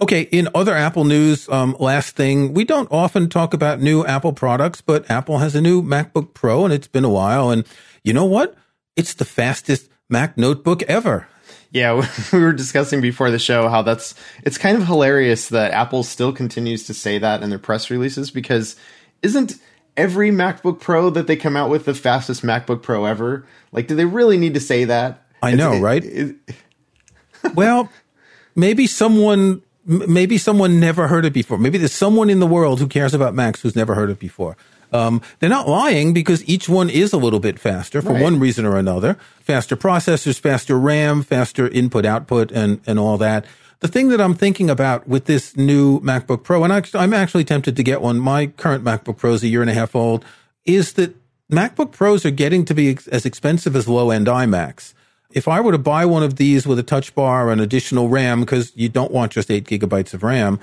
Okay, 0.02 0.22
in 0.32 0.48
other 0.52 0.74
Apple 0.74 1.04
news, 1.04 1.48
um, 1.48 1.76
last 1.78 2.16
thing, 2.16 2.54
we 2.54 2.64
don't 2.64 2.90
often 2.90 3.28
talk 3.28 3.54
about 3.54 3.80
new 3.80 4.04
Apple 4.04 4.32
products, 4.32 4.80
but 4.80 5.08
Apple 5.08 5.38
has 5.38 5.54
a 5.54 5.60
new 5.60 5.80
MacBook 5.80 6.34
Pro 6.34 6.64
and 6.64 6.74
it's 6.74 6.88
been 6.88 7.04
a 7.04 7.08
while. 7.08 7.50
And 7.50 7.64
you 8.02 8.12
know 8.12 8.24
what? 8.24 8.56
It's 8.96 9.14
the 9.14 9.24
fastest 9.24 9.88
Mac 10.10 10.36
notebook 10.36 10.82
ever. 10.82 11.28
Yeah, 11.70 12.04
we 12.32 12.40
were 12.40 12.52
discussing 12.52 13.00
before 13.00 13.30
the 13.30 13.38
show 13.38 13.68
how 13.68 13.82
that's 13.82 14.16
it's 14.42 14.58
kind 14.58 14.76
of 14.76 14.88
hilarious 14.88 15.50
that 15.50 15.70
Apple 15.70 16.02
still 16.02 16.32
continues 16.32 16.84
to 16.88 16.94
say 16.94 17.18
that 17.18 17.44
in 17.44 17.50
their 17.50 17.60
press 17.60 17.88
releases 17.88 18.32
because 18.32 18.74
isn't 19.22 19.54
every 19.96 20.32
MacBook 20.32 20.80
Pro 20.80 21.10
that 21.10 21.28
they 21.28 21.36
come 21.36 21.56
out 21.56 21.70
with 21.70 21.84
the 21.84 21.94
fastest 21.94 22.42
MacBook 22.42 22.82
Pro 22.82 23.04
ever? 23.04 23.46
Like, 23.70 23.86
do 23.86 23.94
they 23.94 24.04
really 24.04 24.36
need 24.36 24.54
to 24.54 24.60
say 24.60 24.84
that? 24.84 25.24
I 25.40 25.54
know, 25.54 25.78
right? 25.78 26.04
It, 26.04 26.34
it, 26.48 26.56
well, 27.54 27.88
maybe 28.56 28.88
someone 28.88 29.62
maybe 29.84 30.38
someone 30.38 30.78
never 30.80 31.08
heard 31.08 31.24
it 31.24 31.32
before. 31.32 31.58
Maybe 31.58 31.78
there's 31.78 31.92
someone 31.92 32.30
in 32.30 32.40
the 32.40 32.46
world 32.46 32.78
who 32.80 32.86
cares 32.86 33.14
about 33.14 33.34
Macs 33.34 33.60
who's 33.62 33.76
never 33.76 33.94
heard 33.94 34.10
it 34.10 34.18
before. 34.18 34.56
Um, 34.92 35.22
they're 35.38 35.48
not 35.48 35.68
lying 35.68 36.12
because 36.12 36.46
each 36.46 36.68
one 36.68 36.90
is 36.90 37.12
a 37.12 37.16
little 37.16 37.40
bit 37.40 37.58
faster 37.58 38.02
for 38.02 38.12
Right. 38.12 38.22
one 38.22 38.38
reason 38.38 38.66
or 38.66 38.76
another. 38.76 39.16
Faster 39.40 39.74
processors, 39.76 40.38
faster 40.38 40.78
RAM, 40.78 41.22
faster 41.22 41.66
input 41.68 42.04
output, 42.04 42.52
and 42.52 42.80
and 42.86 42.98
all 42.98 43.16
that. 43.18 43.46
The 43.80 43.88
thing 43.88 44.10
that 44.10 44.20
I'm 44.20 44.34
thinking 44.34 44.70
about 44.70 45.08
with 45.08 45.24
this 45.24 45.56
new 45.56 45.98
MacBook 46.00 46.44
Pro, 46.44 46.62
and 46.62 46.72
actually, 46.72 47.00
I'm 47.00 47.14
actually 47.14 47.44
tempted 47.44 47.74
to 47.74 47.82
get 47.82 48.00
one. 48.02 48.18
My 48.18 48.46
current 48.46 48.84
MacBook 48.84 49.16
Pro 49.16 49.32
is 49.32 49.42
a 49.42 49.48
year 49.48 49.62
and 49.62 49.70
a 49.70 49.74
half 49.74 49.96
old. 49.96 50.24
Is 50.64 50.92
that 50.92 51.16
MacBook 51.50 51.90
Pros 51.90 52.24
are 52.24 52.30
getting 52.30 52.64
to 52.66 52.74
be 52.74 52.96
as 53.10 53.26
expensive 53.26 53.74
as 53.74 53.88
low 53.88 54.10
end 54.10 54.26
iMacs. 54.26 54.94
If 55.34 55.48
I 55.48 55.60
were 55.60 55.72
to 55.72 55.78
buy 55.78 56.04
one 56.04 56.22
of 56.22 56.36
these 56.36 56.66
with 56.66 56.78
a 56.78 56.82
touch 56.82 57.14
bar 57.14 57.50
and 57.50 57.60
additional 57.60 58.08
RAM, 58.08 58.40
because 58.40 58.72
you 58.76 58.88
don't 58.88 59.12
want 59.12 59.32
just 59.32 59.50
eight 59.50 59.64
gigabytes 59.64 60.14
of 60.14 60.22
RAM, 60.22 60.60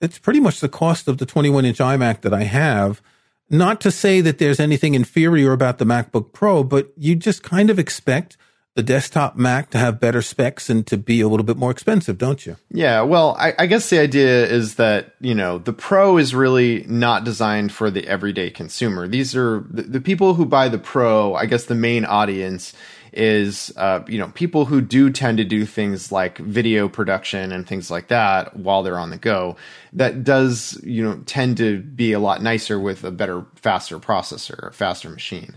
it's 0.00 0.18
pretty 0.18 0.40
much 0.40 0.60
the 0.60 0.68
cost 0.68 1.08
of 1.08 1.18
the 1.18 1.26
21 1.26 1.64
inch 1.64 1.78
iMac 1.78 2.22
that 2.22 2.34
I 2.34 2.44
have. 2.44 3.00
Not 3.48 3.80
to 3.82 3.90
say 3.90 4.20
that 4.20 4.38
there's 4.38 4.58
anything 4.58 4.94
inferior 4.94 5.52
about 5.52 5.78
the 5.78 5.84
MacBook 5.84 6.32
Pro, 6.32 6.64
but 6.64 6.92
you 6.96 7.14
just 7.14 7.42
kind 7.42 7.70
of 7.70 7.78
expect 7.78 8.36
the 8.76 8.82
desktop 8.82 9.36
Mac 9.36 9.70
to 9.70 9.78
have 9.78 9.98
better 9.98 10.20
specs 10.20 10.68
and 10.68 10.86
to 10.86 10.98
be 10.98 11.22
a 11.22 11.28
little 11.28 11.46
bit 11.46 11.56
more 11.56 11.70
expensive, 11.70 12.18
don't 12.18 12.44
you? 12.44 12.56
Yeah, 12.70 13.00
well, 13.00 13.34
I, 13.38 13.54
I 13.58 13.66
guess 13.66 13.88
the 13.88 13.98
idea 13.98 14.46
is 14.46 14.74
that 14.74 15.14
you 15.20 15.34
know 15.34 15.58
the 15.58 15.72
Pro 15.72 16.18
is 16.18 16.34
really 16.34 16.84
not 16.86 17.24
designed 17.24 17.72
for 17.72 17.90
the 17.90 18.06
everyday 18.06 18.50
consumer. 18.50 19.08
These 19.08 19.34
are 19.34 19.64
the, 19.70 19.82
the 19.82 20.00
people 20.00 20.34
who 20.34 20.44
buy 20.44 20.68
the 20.68 20.78
Pro. 20.78 21.34
I 21.34 21.46
guess 21.46 21.64
the 21.64 21.74
main 21.74 22.04
audience 22.04 22.74
is 23.16 23.72
uh, 23.76 24.00
you 24.06 24.18
know 24.18 24.28
people 24.34 24.66
who 24.66 24.80
do 24.80 25.10
tend 25.10 25.38
to 25.38 25.44
do 25.44 25.66
things 25.66 26.12
like 26.12 26.38
video 26.38 26.88
production 26.88 27.50
and 27.50 27.66
things 27.66 27.90
like 27.90 28.08
that 28.08 28.54
while 28.56 28.82
they're 28.82 28.98
on 28.98 29.10
the 29.10 29.16
go. 29.16 29.56
That 29.92 30.22
does 30.22 30.78
you 30.84 31.02
know 31.02 31.22
tend 31.26 31.56
to 31.56 31.80
be 31.80 32.12
a 32.12 32.20
lot 32.20 32.42
nicer 32.42 32.78
with 32.78 33.02
a 33.02 33.10
better, 33.10 33.44
faster 33.54 33.98
processor, 33.98 34.68
a 34.68 34.72
faster 34.72 35.08
machine. 35.08 35.56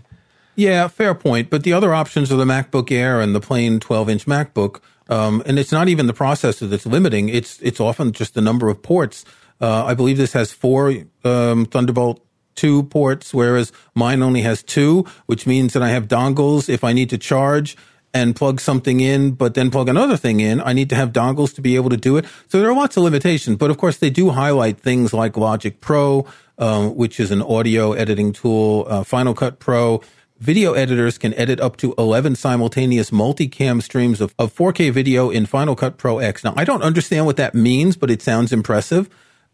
Yeah, 0.56 0.88
fair 0.88 1.14
point. 1.14 1.48
But 1.48 1.62
the 1.62 1.72
other 1.72 1.94
options 1.94 2.30
are 2.32 2.36
the 2.36 2.44
MacBook 2.44 2.90
Air 2.90 3.20
and 3.20 3.34
the 3.34 3.40
plain 3.40 3.80
12 3.80 4.10
inch 4.10 4.26
MacBook. 4.26 4.80
Um, 5.08 5.42
and 5.46 5.58
it's 5.58 5.72
not 5.72 5.88
even 5.88 6.06
the 6.06 6.12
processor 6.12 6.68
that's 6.68 6.86
limiting. 6.86 7.28
It's, 7.28 7.60
it's 7.62 7.80
often 7.80 8.12
just 8.12 8.34
the 8.34 8.40
number 8.40 8.68
of 8.68 8.82
ports. 8.82 9.24
Uh, 9.60 9.84
I 9.84 9.94
believe 9.94 10.16
this 10.18 10.34
has 10.34 10.52
four, 10.52 10.94
um, 11.24 11.66
Thunderbolt 11.66 12.24
2 12.56 12.84
ports, 12.84 13.32
whereas 13.32 13.72
mine 13.94 14.22
only 14.22 14.42
has 14.42 14.62
two, 14.62 15.04
which 15.26 15.46
means 15.46 15.72
that 15.72 15.82
I 15.82 15.88
have 15.90 16.08
dongles 16.08 16.68
if 16.68 16.84
I 16.84 16.92
need 16.92 17.10
to 17.10 17.18
charge 17.18 17.76
and 18.12 18.34
plug 18.34 18.60
something 18.60 19.00
in, 19.00 19.32
but 19.32 19.54
then 19.54 19.70
plug 19.70 19.88
another 19.88 20.16
thing 20.16 20.40
in. 20.40 20.60
I 20.60 20.72
need 20.72 20.88
to 20.90 20.96
have 20.96 21.12
dongles 21.12 21.54
to 21.54 21.60
be 21.60 21.76
able 21.76 21.90
to 21.90 21.96
do 21.96 22.16
it. 22.16 22.24
So 22.48 22.60
there 22.60 22.68
are 22.68 22.74
lots 22.74 22.96
of 22.96 23.04
limitations, 23.04 23.56
but 23.56 23.70
of 23.70 23.78
course 23.78 23.98
they 23.98 24.10
do 24.10 24.30
highlight 24.30 24.80
things 24.80 25.12
like 25.12 25.36
Logic 25.36 25.80
Pro, 25.80 26.26
um, 26.58 26.96
which 26.96 27.20
is 27.20 27.30
an 27.30 27.42
audio 27.42 27.92
editing 27.92 28.32
tool, 28.32 28.86
uh, 28.88 29.04
Final 29.04 29.34
Cut 29.34 29.58
Pro. 29.58 30.02
Video 30.38 30.72
editors 30.72 31.18
can 31.18 31.34
edit 31.34 31.60
up 31.60 31.76
to 31.76 31.94
11 31.98 32.34
simultaneous 32.34 33.10
multicam 33.10 33.82
streams 33.82 34.20
of, 34.20 34.34
of 34.38 34.54
4K 34.54 34.90
video 34.90 35.28
in 35.30 35.44
Final 35.44 35.76
Cut 35.76 35.98
Pro 35.98 36.18
X. 36.18 36.42
Now, 36.42 36.54
I 36.56 36.64
don't 36.64 36.82
understand 36.82 37.26
what 37.26 37.36
that 37.36 37.54
means, 37.54 37.96
but 37.96 38.10
it 38.10 38.22
sounds 38.22 38.50
impressive. 38.50 39.08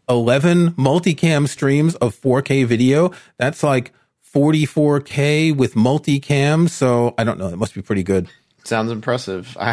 11 0.09 0.71
multicam 0.71 1.47
streams 1.47 1.95
of 1.95 2.15
4K 2.19 2.65
video. 2.65 3.11
That's 3.37 3.63
like 3.63 3.93
44K 4.33 5.55
with 5.55 5.75
multicam. 5.75 6.69
So 6.69 7.13
I 7.17 7.23
don't 7.23 7.37
know. 7.37 7.47
It 7.47 7.57
must 7.57 7.75
be 7.75 7.81
pretty 7.81 8.03
good. 8.03 8.27
Sounds 8.63 8.91
impressive. 8.91 9.55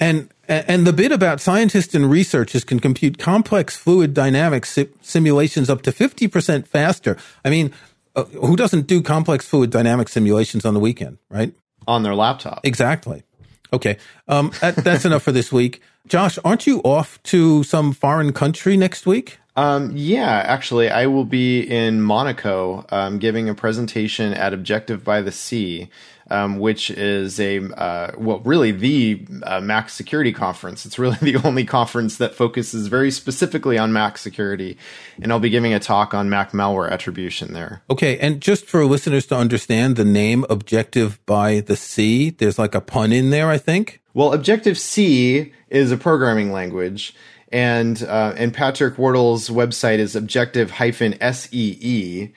And 0.00 0.28
and 0.46 0.86
the 0.86 0.92
bit 0.92 1.10
about 1.10 1.40
scientists 1.40 1.92
and 1.92 2.08
researchers 2.08 2.62
can 2.62 2.78
compute 2.78 3.18
complex 3.18 3.76
fluid 3.76 4.14
dynamics 4.14 4.70
si- 4.70 4.88
simulations 5.02 5.68
up 5.68 5.82
to 5.82 5.90
50% 5.90 6.68
faster. 6.68 7.16
I 7.44 7.50
mean, 7.50 7.72
uh, 8.14 8.22
who 8.24 8.54
doesn't 8.54 8.86
do 8.86 9.02
complex 9.02 9.44
fluid 9.44 9.70
dynamic 9.70 10.08
simulations 10.08 10.64
on 10.64 10.74
the 10.74 10.80
weekend, 10.80 11.18
right? 11.28 11.52
on 11.88 12.02
their 12.02 12.14
laptop. 12.14 12.60
Exactly. 12.64 13.24
Okay. 13.72 13.96
Um, 14.28 14.52
that, 14.60 14.76
that's 14.76 15.04
enough 15.04 15.22
for 15.22 15.32
this 15.32 15.50
week. 15.50 15.82
Josh, 16.08 16.38
aren't 16.44 16.66
you 16.66 16.80
off 16.80 17.22
to 17.24 17.62
some 17.64 17.92
foreign 17.92 18.32
country 18.32 18.76
next 18.76 19.06
week? 19.06 19.38
Um, 19.58 19.90
yeah, 19.92 20.44
actually, 20.46 20.88
I 20.88 21.06
will 21.06 21.24
be 21.24 21.60
in 21.60 22.00
Monaco 22.00 22.86
um, 22.90 23.18
giving 23.18 23.48
a 23.48 23.54
presentation 23.54 24.32
at 24.32 24.54
Objective 24.54 25.02
by 25.02 25.20
the 25.20 25.32
Sea, 25.32 25.88
um, 26.30 26.60
which 26.60 26.90
is 26.90 27.40
a, 27.40 27.60
uh, 27.74 28.12
well, 28.16 28.38
really 28.44 28.70
the 28.70 29.26
uh, 29.42 29.60
Mac 29.60 29.90
security 29.90 30.32
conference. 30.32 30.86
It's 30.86 30.96
really 30.96 31.16
the 31.22 31.36
only 31.44 31.64
conference 31.64 32.18
that 32.18 32.36
focuses 32.36 32.86
very 32.86 33.10
specifically 33.10 33.76
on 33.76 33.92
Mac 33.92 34.16
security. 34.16 34.78
And 35.20 35.32
I'll 35.32 35.40
be 35.40 35.50
giving 35.50 35.74
a 35.74 35.80
talk 35.80 36.14
on 36.14 36.30
Mac 36.30 36.52
malware 36.52 36.88
attribution 36.88 37.52
there. 37.52 37.82
Okay. 37.90 38.16
And 38.20 38.40
just 38.40 38.66
for 38.66 38.84
listeners 38.84 39.26
to 39.26 39.36
understand 39.36 39.96
the 39.96 40.04
name 40.04 40.44
Objective 40.48 41.18
by 41.26 41.60
the 41.60 41.74
Sea, 41.74 42.30
there's 42.30 42.60
like 42.60 42.76
a 42.76 42.80
pun 42.80 43.12
in 43.12 43.30
there, 43.30 43.50
I 43.50 43.58
think. 43.58 43.97
Well, 44.18 44.32
Objective 44.32 44.76
C 44.76 45.52
is 45.70 45.92
a 45.92 45.96
programming 45.96 46.50
language, 46.50 47.14
and 47.52 48.02
uh, 48.02 48.34
and 48.36 48.52
Patrick 48.52 48.98
Wardle's 48.98 49.48
website 49.48 49.98
is 49.98 50.16
Objective 50.16 50.72
SEE 50.72 52.32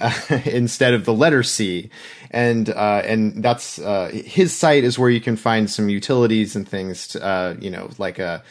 uh, 0.00 0.20
instead 0.46 0.94
of 0.94 1.04
the 1.04 1.12
letter 1.12 1.42
C, 1.42 1.90
and 2.30 2.70
uh, 2.70 3.02
and 3.04 3.44
that's 3.44 3.78
uh, 3.78 4.10
his 4.14 4.56
site 4.56 4.82
is 4.82 4.98
where 4.98 5.10
you 5.10 5.20
can 5.20 5.36
find 5.36 5.70
some 5.70 5.90
utilities 5.90 6.56
and 6.56 6.66
things, 6.66 7.08
to, 7.08 7.22
uh, 7.22 7.54
you 7.60 7.68
know, 7.68 7.90
like 7.98 8.18
a 8.18 8.42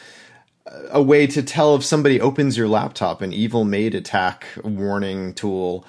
a 0.92 1.02
way 1.02 1.26
to 1.26 1.42
tell 1.42 1.74
if 1.74 1.84
somebody 1.84 2.20
opens 2.20 2.56
your 2.56 2.68
laptop, 2.68 3.20
an 3.20 3.32
evil 3.32 3.64
maid 3.64 3.96
attack 3.96 4.46
warning 4.62 5.34
tool. 5.34 5.84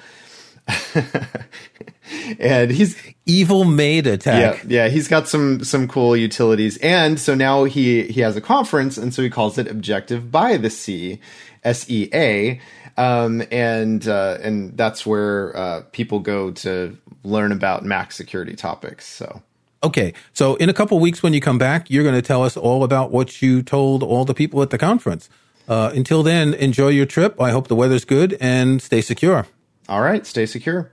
and 2.39 2.71
he's 2.71 2.95
Evil 3.27 3.63
maid 3.63 4.07
attack. 4.07 4.63
yeah, 4.63 4.83
yeah, 4.85 4.89
he's 4.89 5.07
got 5.07 5.27
some 5.27 5.63
some 5.63 5.87
cool 5.87 6.17
utilities, 6.17 6.77
and 6.77 7.19
so 7.19 7.35
now 7.35 7.63
he 7.65 8.03
he 8.03 8.19
has 8.21 8.35
a 8.35 8.41
conference, 8.41 8.97
and 8.97 9.13
so 9.13 9.21
he 9.21 9.29
calls 9.29 9.57
it 9.57 9.67
Objective 9.67 10.31
by 10.31 10.57
the 10.57 10.69
Sea, 10.69 11.19
S 11.63 11.89
E 11.89 12.09
A, 12.13 12.59
um, 12.97 13.43
and 13.51 14.07
uh, 14.07 14.37
and 14.41 14.75
that's 14.75 15.05
where 15.05 15.55
uh, 15.55 15.81
people 15.91 16.19
go 16.19 16.51
to 16.51 16.97
learn 17.23 17.51
about 17.51 17.85
Mac 17.85 18.11
security 18.11 18.55
topics. 18.55 19.07
So 19.07 19.43
Okay. 19.83 20.13
So 20.33 20.55
in 20.55 20.69
a 20.69 20.73
couple 20.73 20.99
weeks, 20.99 21.23
when 21.23 21.33
you 21.33 21.41
come 21.41 21.57
back, 21.57 21.89
you're 21.89 22.03
going 22.03 22.15
to 22.15 22.21
tell 22.21 22.43
us 22.43 22.57
all 22.57 22.83
about 22.83 23.11
what 23.11 23.41
you 23.41 23.63
told 23.63 24.03
all 24.03 24.25
the 24.25 24.33
people 24.33 24.61
at 24.61 24.69
the 24.69 24.77
conference. 24.77 25.29
Uh, 25.67 25.91
until 25.93 26.21
then, 26.23 26.53
enjoy 26.55 26.89
your 26.89 27.05
trip. 27.05 27.39
I 27.39 27.51
hope 27.51 27.67
the 27.67 27.75
weather's 27.75 28.05
good 28.05 28.37
and 28.41 28.81
stay 28.81 29.01
secure. 29.01 29.47
all 29.87 30.01
right, 30.01 30.25
stay 30.25 30.45
secure. 30.45 30.91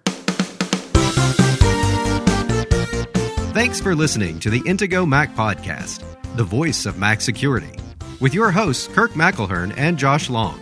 Thanks 3.52 3.80
for 3.80 3.94
listening 3.94 4.38
to 4.40 4.50
the 4.50 4.60
Intego 4.60 5.06
Mac 5.06 5.34
Podcast, 5.34 6.04
the 6.36 6.44
voice 6.44 6.86
of 6.86 6.98
Mac 6.98 7.20
security, 7.20 7.72
with 8.20 8.34
your 8.34 8.50
hosts, 8.50 8.86
Kirk 8.88 9.12
McElhearn 9.12 9.74
and 9.76 9.98
Josh 9.98 10.30
Long. 10.30 10.60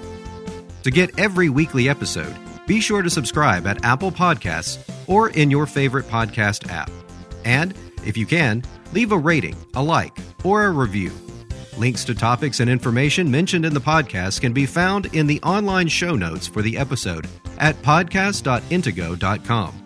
To 0.85 0.91
get 0.91 1.19
every 1.19 1.49
weekly 1.49 1.89
episode, 1.89 2.35
be 2.67 2.81
sure 2.81 3.03
to 3.03 3.11
subscribe 3.11 3.67
at 3.67 3.85
Apple 3.85 4.13
Podcasts 4.13 4.79
or 5.07 5.31
in 5.31 5.51
your 5.51 5.67
favorite 5.67 6.07
podcast 6.07 6.71
app. 6.71 6.91
And, 7.45 7.75
if 8.05 8.17
you 8.17 8.25
can, 8.25 8.63
leave 8.93 9.13
a 9.13 9.19
rating, 9.19 9.57
a 9.75 9.83
like, 9.83 10.17
or 10.45 10.65
a 10.65 10.71
review. 10.71 11.13
Links 11.77 12.05
to 12.05 12.15
topics 12.15 12.61
and 12.61 12.71
information 12.71 13.31
mentioned 13.31 13.67
in 13.67 13.75
the 13.75 13.81
podcast 13.81 14.41
can 14.41 14.53
be 14.53 14.65
found 14.65 15.07
in 15.15 15.27
the 15.27 15.41
online 15.43 15.89
show 15.89 16.17
notes 16.17 16.47
for 16.47 16.63
the 16.63 16.79
episode 16.79 17.29
at 17.59 17.77
podcast.intego.com. 17.83 19.86